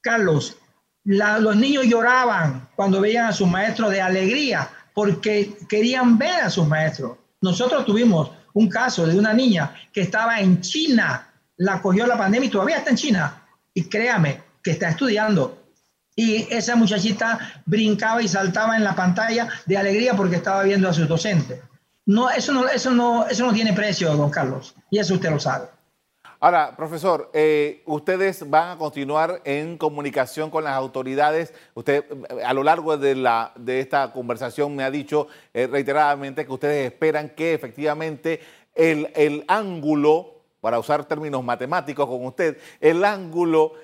Carlos, 0.01 0.57
los 1.05 1.57
niños 1.57 1.87
lloraban 1.87 2.69
cuando 2.77 3.01
veían 3.01 3.27
a 3.27 3.33
sus 3.33 3.49
maestros 3.49 3.91
de 3.91 4.01
alegría 4.01 4.69
porque 4.95 5.57
querían 5.69 6.19
ver 6.19 6.43
a 6.43 6.51
sus 6.51 6.67
maestros. 6.67 7.19
Nosotros 7.41 7.85
tuvimos 7.87 8.31
un 8.53 8.69
caso 8.69 9.07
de 9.07 9.19
una 9.19 9.33
niña 9.33 9.75
que 9.93 10.03
estaba 10.03 10.41
en 10.41 10.61
China, 10.61 11.33
la 11.57 11.81
cogió 11.81 12.07
la 12.07 12.19
pandemia 12.19 12.49
y 12.49 12.51
todavía 12.51 12.79
está 12.79 12.91
en 12.91 12.97
China. 12.97 13.43
Y 13.73 13.85
créame 13.85 14.43
que 14.63 14.73
está 14.73 14.91
estudiando 14.91 15.61
y 16.17 16.47
esa 16.51 16.77
muchachita 16.77 17.39
brincaba 17.65 18.21
y 18.23 18.29
saltaba 18.29 18.77
en 18.77 18.85
la 18.85 18.95
pantalla 18.95 19.49
de 19.65 19.79
alegría 19.79 20.15
porque 20.15 20.37
estaba 20.37 20.63
viendo 20.65 20.89
a 20.89 20.93
sus 20.93 21.09
docentes. 21.09 21.61
No, 22.11 22.29
eso 22.29 22.53
no, 22.53 22.67
eso 22.67 22.91
no, 22.91 23.25
eso 23.29 23.47
no 23.47 23.53
tiene 23.53 23.73
precio, 23.73 24.13
don 24.17 24.31
Carlos, 24.31 24.75
y 24.91 24.99
eso 24.99 25.15
usted 25.15 25.31
lo 25.31 25.39
sabe. 25.39 25.69
Ahora, 26.41 26.75
profesor, 26.77 27.31
eh, 27.33 27.85
ustedes 27.87 28.51
van 28.51 28.71
a 28.71 28.79
continuar 28.79 29.41
en 29.45 29.79
comunicación 29.79 30.51
con 30.51 30.65
las 30.65 30.73
autoridades. 30.73 31.55
Usted 31.73 32.05
eh, 32.11 32.43
a 32.45 32.53
lo 32.53 32.65
largo 32.65 32.99
de, 32.99 33.15
la, 33.15 33.53
de 33.55 33.79
esta 33.79 34.13
conversación 34.13 34.75
me 34.75 34.83
ha 34.83 34.91
dicho 34.91 35.29
eh, 35.55 35.69
reiteradamente 35.69 36.45
que 36.45 36.53
ustedes 36.53 36.93
esperan 36.93 37.29
que 37.29 37.55
efectivamente 37.55 38.41
el, 38.75 39.13
el 39.15 39.45
ángulo, 39.47 40.43
para 40.61 40.81
usar 40.81 41.05
términos 41.05 41.45
matemáticos 41.45 42.09
con 42.09 42.27
usted, 42.27 42.59
el 42.81 43.05
ángulo 43.05 43.75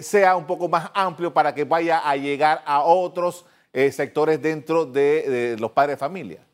sea 0.00 0.34
un 0.34 0.46
poco 0.46 0.68
más 0.68 0.90
amplio 0.94 1.32
para 1.32 1.54
que 1.54 1.62
vaya 1.62 1.98
a 1.98 2.16
llegar 2.16 2.60
a 2.66 2.82
otros 2.82 3.44
sectores 3.92 4.42
dentro 4.42 4.84
de, 4.84 5.56
los 5.60 5.70
padres 5.70 5.96
de 5.96 5.98
familia. 5.98 6.48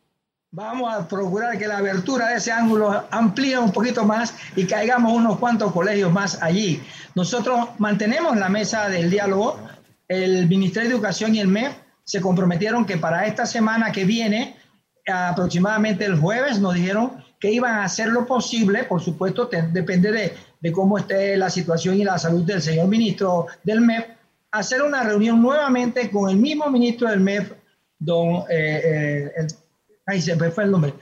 Vamos 0.56 0.94
a 0.94 1.08
procurar 1.08 1.58
que 1.58 1.66
la 1.66 1.78
abertura 1.78 2.28
de 2.28 2.36
ese 2.36 2.52
ángulo 2.52 3.04
amplíe 3.10 3.58
un 3.58 3.72
poquito 3.72 4.04
más 4.04 4.34
y 4.54 4.66
caigamos 4.66 5.12
unos 5.12 5.38
cuantos 5.38 5.72
colegios 5.72 6.12
más 6.12 6.40
allí. 6.40 6.80
Nosotros 7.16 7.70
mantenemos 7.78 8.36
la 8.36 8.48
mesa 8.48 8.88
del 8.88 9.10
diálogo. 9.10 9.58
El 10.06 10.48
Ministerio 10.48 10.88
de 10.88 10.94
Educación 10.94 11.34
y 11.34 11.40
el 11.40 11.48
MEF 11.48 11.74
se 12.04 12.20
comprometieron 12.20 12.84
que 12.84 12.98
para 12.98 13.26
esta 13.26 13.46
semana 13.46 13.90
que 13.90 14.04
viene, 14.04 14.56
aproximadamente 15.12 16.04
el 16.04 16.20
jueves, 16.20 16.60
nos 16.60 16.74
dijeron 16.74 17.24
que 17.40 17.50
iban 17.50 17.74
a 17.74 17.84
hacer 17.84 18.08
lo 18.08 18.24
posible, 18.24 18.84
por 18.84 19.02
supuesto, 19.02 19.50
depende 19.72 20.12
de 20.12 20.34
de 20.64 20.72
cómo 20.72 20.96
esté 20.96 21.36
la 21.36 21.50
situación 21.50 21.94
y 21.96 22.04
la 22.04 22.16
salud 22.16 22.42
del 22.42 22.62
señor 22.62 22.88
ministro 22.88 23.48
del 23.64 23.82
MEF, 23.82 24.06
hacer 24.50 24.80
una 24.80 25.02
reunión 25.02 25.42
nuevamente 25.42 26.10
con 26.10 26.30
el 26.30 26.36
mismo 26.36 26.70
ministro 26.70 27.10
del 27.10 27.20
MEF, 27.20 27.52
don, 27.98 28.44
eh, 28.48 29.30
eh, 29.36 29.46
ahí 30.06 30.20
se 30.20 30.36
fue 30.36 30.64
el 30.64 30.70
nombre, 30.70 30.94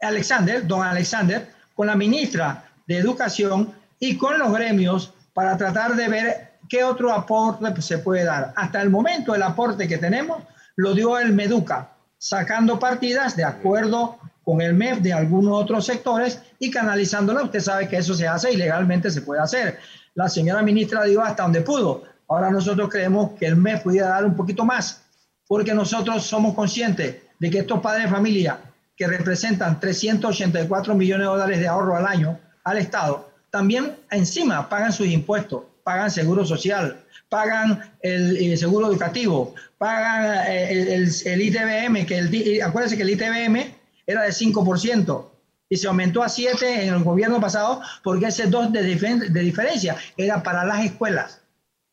Alexander, 0.00 0.66
don 0.66 0.82
Alexander, 0.82 1.48
con 1.74 1.86
la 1.86 1.94
ministra 1.94 2.64
de 2.86 2.98
Educación 2.98 3.72
y 3.98 4.16
con 4.16 4.38
los 4.38 4.52
gremios 4.52 5.12
para 5.34 5.56
tratar 5.56 5.94
de 5.94 6.08
ver 6.08 6.50
qué 6.68 6.82
otro 6.84 7.12
aporte 7.12 7.82
se 7.82 7.98
puede 7.98 8.24
dar. 8.24 8.52
Hasta 8.56 8.80
el 8.80 8.90
momento 8.90 9.34
el 9.34 9.42
aporte 9.42 9.86
que 9.86 9.98
tenemos 9.98 10.42
lo 10.76 10.94
dio 10.94 11.18
el 11.18 11.32
Meduca, 11.32 11.90
sacando 12.16 12.78
partidas 12.78 13.36
de 13.36 13.44
acuerdo 13.44 14.18
con 14.42 14.60
el 14.62 14.74
MEF 14.74 15.00
de 15.00 15.12
algunos 15.12 15.62
otros 15.62 15.84
sectores 15.84 16.40
y 16.58 16.70
canalizándola. 16.70 17.42
Usted 17.42 17.60
sabe 17.60 17.88
que 17.88 17.98
eso 17.98 18.14
se 18.14 18.26
hace 18.26 18.52
y 18.52 18.56
legalmente 18.56 19.10
se 19.10 19.22
puede 19.22 19.40
hacer. 19.40 19.78
La 20.14 20.28
señora 20.28 20.62
ministra 20.62 21.04
dio 21.04 21.22
hasta 21.22 21.42
donde 21.42 21.60
pudo. 21.60 22.04
Ahora 22.28 22.50
nosotros 22.50 22.88
creemos 22.88 23.32
que 23.38 23.46
el 23.46 23.56
MEF 23.56 23.82
pudiera 23.82 24.08
dar 24.08 24.24
un 24.24 24.34
poquito 24.34 24.64
más, 24.64 25.02
porque 25.46 25.74
nosotros 25.74 26.24
somos 26.24 26.54
conscientes 26.54 27.16
de 27.40 27.50
que 27.50 27.58
estos 27.58 27.80
padres 27.80 28.04
de 28.04 28.10
familia 28.10 28.60
que 28.96 29.06
representan 29.06 29.80
384 29.80 30.94
millones 30.94 31.26
de 31.26 31.30
dólares 31.30 31.58
de 31.58 31.66
ahorro 31.66 31.96
al 31.96 32.06
año 32.06 32.38
al 32.64 32.78
Estado, 32.78 33.30
también 33.50 33.96
encima 34.10 34.68
pagan 34.68 34.92
sus 34.92 35.08
impuestos, 35.08 35.64
pagan 35.82 36.10
seguro 36.10 36.44
social, 36.44 37.02
pagan 37.30 37.94
el, 38.02 38.56
seguro 38.58 38.88
educativo, 38.88 39.54
pagan 39.78 40.44
eh, 40.46 40.94
el, 41.24 41.42
ITBM, 41.42 42.06
que 42.06 42.18
el, 42.18 42.62
acuérdense 42.62 42.96
que 42.96 43.02
el 43.02 43.10
ITBM 43.10 43.74
era 44.06 44.22
de 44.22 44.30
5% 44.30 45.26
y 45.68 45.76
se 45.76 45.86
aumentó 45.86 46.22
a 46.22 46.28
7 46.28 46.84
en 46.84 46.94
el 46.94 47.02
gobierno 47.02 47.40
pasado 47.40 47.80
porque 48.02 48.26
ese 48.26 48.48
2 48.48 48.72
de, 48.72 48.82
de 48.82 49.40
diferencia 49.40 49.96
era 50.16 50.42
para 50.42 50.64
las 50.64 50.84
escuelas. 50.84 51.40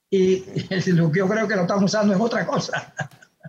Y 0.09 0.43
lo 0.87 1.11
que 1.11 1.19
yo 1.19 1.27
creo 1.27 1.47
que 1.47 1.55
lo 1.55 1.61
estamos 1.61 1.83
usando 1.85 2.13
es 2.13 2.19
otra 2.19 2.45
cosa. 2.45 2.93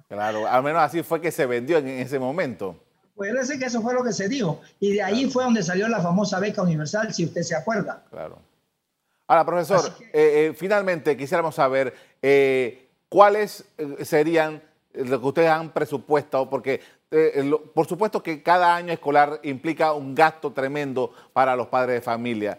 Claro, 0.08 0.46
al 0.46 0.62
menos 0.62 0.82
así 0.82 1.02
fue 1.02 1.20
que 1.20 1.30
se 1.30 1.44
vendió 1.46 1.78
en 1.78 1.88
ese 1.88 2.18
momento. 2.18 2.76
Puede 3.14 3.58
que 3.58 3.64
eso 3.64 3.82
fue 3.82 3.94
lo 3.94 4.04
que 4.04 4.12
se 4.12 4.28
dijo. 4.28 4.60
Y 4.78 4.92
de 4.92 5.02
ahí 5.02 5.28
fue 5.28 5.42
donde 5.42 5.62
salió 5.62 5.88
la 5.88 6.00
famosa 6.00 6.38
beca 6.38 6.62
universal, 6.62 7.12
si 7.12 7.24
usted 7.24 7.42
se 7.42 7.56
acuerda. 7.56 8.04
Claro. 8.10 8.38
Ahora, 9.26 9.44
profesor, 9.44 9.92
eh, 10.00 10.10
eh, 10.12 10.54
finalmente 10.56 11.16
quisiéramos 11.16 11.56
saber 11.56 11.92
eh, 12.22 12.88
cuáles 13.08 13.64
serían 14.02 14.62
lo 14.94 15.20
que 15.20 15.26
ustedes 15.26 15.50
han 15.50 15.70
presupuesto, 15.70 16.48
porque 16.48 16.80
por 17.74 17.86
supuesto 17.86 18.22
que 18.22 18.42
cada 18.42 18.74
año 18.76 18.92
escolar 18.92 19.40
implica 19.42 19.92
un 19.92 20.14
gasto 20.14 20.52
tremendo 20.52 21.12
para 21.32 21.56
los 21.56 21.66
padres 21.66 21.96
de 21.96 22.00
familia. 22.00 22.58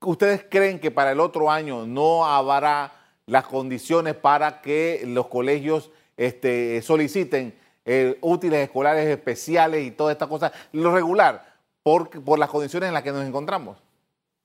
¿Ustedes 0.00 0.46
creen 0.48 0.80
que 0.80 0.90
para 0.90 1.12
el 1.12 1.20
otro 1.20 1.50
año 1.50 1.86
no 1.86 2.24
habrá 2.24 2.92
las 3.26 3.44
condiciones 3.44 4.14
para 4.14 4.60
que 4.60 5.02
los 5.06 5.28
colegios 5.28 5.90
este, 6.16 6.82
soliciten 6.82 7.54
eh, 7.84 8.18
útiles 8.20 8.60
escolares 8.60 9.06
especiales 9.06 9.86
y 9.86 9.90
todas 9.90 10.12
estas 10.12 10.28
cosas, 10.28 10.52
lo 10.72 10.94
regular, 10.94 11.54
por, 11.82 12.08
por 12.08 12.38
las 12.38 12.48
condiciones 12.48 12.88
en 12.88 12.94
las 12.94 13.02
que 13.02 13.12
nos 13.12 13.24
encontramos? 13.24 13.78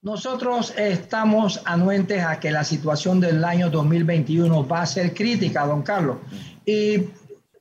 Nosotros 0.02 0.72
estamos 0.78 1.60
anuentes 1.64 2.24
a 2.24 2.40
que 2.40 2.50
la 2.50 2.64
situación 2.64 3.20
del 3.20 3.44
año 3.44 3.68
2021 3.68 4.66
va 4.66 4.82
a 4.82 4.86
ser 4.86 5.12
crítica, 5.12 5.66
don 5.66 5.82
Carlos. 5.82 6.18
Y 6.64 7.08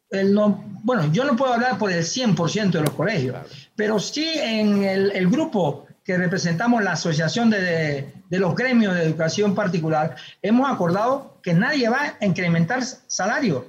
el 0.10 0.34
no, 0.34 0.64
bueno, 0.84 1.12
yo 1.12 1.26
no 1.26 1.36
puedo 1.36 1.54
hablar 1.54 1.78
por 1.78 1.92
el 1.92 2.04
100% 2.04 2.72
de 2.72 2.82
los 2.82 2.92
colegios, 2.92 3.36
pero 3.76 4.00
sí 4.00 4.28
en 4.36 4.84
el, 4.84 5.12
el, 5.12 5.30
grupo 5.30 5.86
que 6.04 6.18
representamos 6.18 6.84
la 6.84 6.94
Asociación 6.94 7.50
de, 7.50 8.12
de, 8.30 8.40
los 8.40 8.56
Gremios 8.56 8.96
de 8.96 9.04
Educación 9.04 9.54
Particular, 9.54 10.16
hemos 10.42 10.70
acordado 10.70 11.38
que 11.44 11.54
nadie 11.54 11.90
va 11.90 12.16
a 12.20 12.26
incrementar 12.26 12.84
salario, 12.84 13.68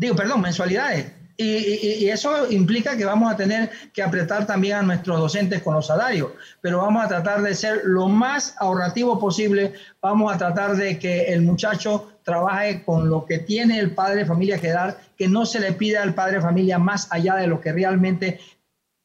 digo, 0.00 0.16
perdón, 0.16 0.40
mensualidades. 0.40 1.12
Y, 1.36 2.04
y, 2.04 2.10
eso 2.10 2.50
implica 2.50 2.96
que 2.98 3.04
vamos 3.06 3.32
a 3.32 3.36
tener 3.36 3.70
que 3.94 4.02
apretar 4.02 4.46
también 4.46 4.76
a 4.76 4.82
nuestros 4.82 5.18
docentes 5.18 5.62
con 5.62 5.74
los 5.74 5.86
salarios, 5.86 6.32
pero 6.60 6.78
vamos 6.78 7.02
a 7.02 7.08
tratar 7.08 7.40
de 7.40 7.54
ser 7.54 7.80
lo 7.84 8.08
más 8.08 8.54
ahorrativo 8.58 9.18
posible, 9.18 9.72
vamos 10.02 10.34
a 10.34 10.36
tratar 10.36 10.76
de 10.76 10.98
que 10.98 11.32
el 11.32 11.40
muchacho 11.40 12.12
trabaje 12.22 12.82
con 12.84 13.08
lo 13.08 13.24
que 13.24 13.38
tiene 13.38 13.78
el 13.78 13.92
padre 13.92 14.20
de 14.20 14.26
familia 14.26 14.58
que 14.58 14.68
dar, 14.68 14.98
que 15.16 15.28
no 15.28 15.46
se 15.46 15.60
le 15.60 15.72
pida 15.72 16.02
al 16.02 16.14
padre 16.14 16.36
de 16.36 16.42
familia 16.42 16.78
más 16.78 17.08
allá 17.10 17.36
de 17.36 17.46
lo 17.46 17.58
que 17.58 17.72
realmente 17.72 18.38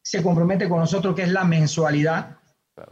se 0.03 0.21
compromete 0.21 0.67
con 0.67 0.79
nosotros, 0.79 1.15
que 1.15 1.23
es 1.23 1.31
la 1.31 1.45
mensualidad. 1.45 2.37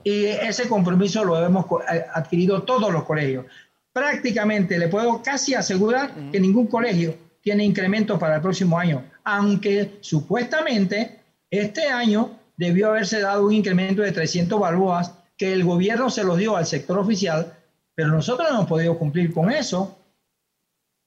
Y 0.05 0.25
ese 0.25 0.69
compromiso 0.69 1.23
lo 1.25 1.43
hemos 1.45 1.65
eh, 1.91 2.05
adquirido 2.13 2.63
todos 2.63 2.93
los 2.93 3.03
colegios. 3.03 3.45
Prácticamente 3.91 4.77
le 4.77 4.87
puedo 4.87 5.21
casi 5.21 5.53
asegurar 5.53 6.13
que 6.31 6.39
ningún 6.39 6.67
colegio 6.67 7.13
tiene 7.43 7.65
incremento 7.65 8.17
para 8.17 8.37
el 8.37 8.41
próximo 8.41 8.79
año, 8.79 9.03
aunque 9.25 9.97
supuestamente 9.99 11.19
este 11.51 11.87
año 11.87 12.39
debió 12.55 12.87
haberse 12.87 13.19
dado 13.19 13.45
un 13.45 13.53
incremento 13.53 14.01
de 14.01 14.13
300 14.13 14.59
balboas 14.59 15.13
que 15.37 15.51
el 15.51 15.65
gobierno 15.65 16.09
se 16.09 16.23
los 16.23 16.37
dio 16.37 16.55
al 16.55 16.65
sector 16.65 16.97
oficial, 16.97 17.53
pero 17.93 18.07
nosotros 18.09 18.47
no 18.49 18.55
hemos 18.55 18.69
podido 18.69 18.97
cumplir 18.97 19.33
con 19.33 19.51
eso 19.51 19.97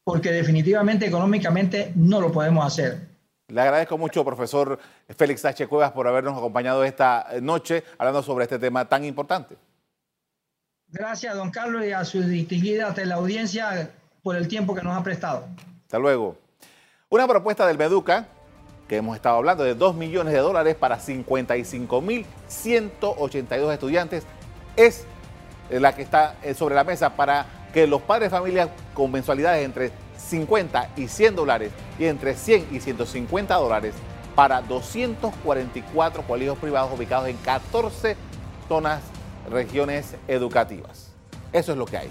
porque 0.04 0.30
definitivamente 0.30 1.06
económicamente 1.06 1.92
no 1.96 2.20
lo 2.20 2.30
podemos 2.30 2.64
hacer. 2.64 3.00
Le 3.48 3.60
agradezco 3.60 3.96
mucho, 3.96 4.24
profesor 4.24 4.78
Félix 5.16 5.44
H. 5.44 5.66
Cuevas, 5.66 5.92
por 5.92 6.06
habernos 6.06 6.36
acompañado 6.36 6.84
esta 6.84 7.28
noche 7.40 7.82
hablando 7.96 8.22
sobre 8.22 8.44
este 8.44 8.58
tema 8.58 8.88
tan 8.88 9.04
importante. 9.04 9.56
Gracias, 10.88 11.34
don 11.34 11.50
Carlos, 11.50 11.84
y 11.84 11.92
a 11.92 12.04
su 12.04 12.22
distinguida 12.22 12.92
teleaudiencia 12.92 13.90
por 14.22 14.36
el 14.36 14.48
tiempo 14.48 14.74
que 14.74 14.82
nos 14.82 14.96
ha 14.96 15.02
prestado. 15.02 15.48
Hasta 15.86 15.98
luego. 16.00 16.36
Una 17.08 17.28
propuesta 17.28 17.64
del 17.64 17.78
Meduca, 17.78 18.26
que 18.88 18.96
hemos 18.96 19.14
estado 19.14 19.36
hablando, 19.36 19.62
de 19.62 19.76
2 19.76 19.94
millones 19.94 20.32
de 20.32 20.40
dólares 20.40 20.74
para 20.74 20.98
55.182 20.98 23.72
estudiantes, 23.72 24.24
es 24.74 25.04
la 25.70 25.94
que 25.94 26.02
está 26.02 26.34
eh, 26.42 26.54
sobre 26.54 26.74
la 26.74 26.82
mesa 26.82 27.14
para 27.14 27.46
que 27.72 27.86
los 27.86 28.02
padres 28.02 28.32
de 28.32 28.36
familia 28.36 28.68
con 28.94 29.12
mensualidades 29.12 29.64
entre 29.64 29.92
50 30.16 30.90
y 30.96 31.06
100 31.06 31.36
dólares 31.36 31.70
y 32.00 32.06
entre 32.06 32.34
100 32.34 32.66
y 32.72 32.80
150 32.80 33.54
dólares 33.54 33.94
para 34.34 34.62
244 34.62 36.24
colegios 36.24 36.58
privados 36.58 36.92
ubicados 36.92 37.28
en 37.28 37.36
14 37.36 38.16
zonas, 38.68 39.02
regiones 39.48 40.16
educativas. 40.26 41.12
Eso 41.52 41.70
es 41.70 41.78
lo 41.78 41.86
que 41.86 41.96
hay. 41.96 42.10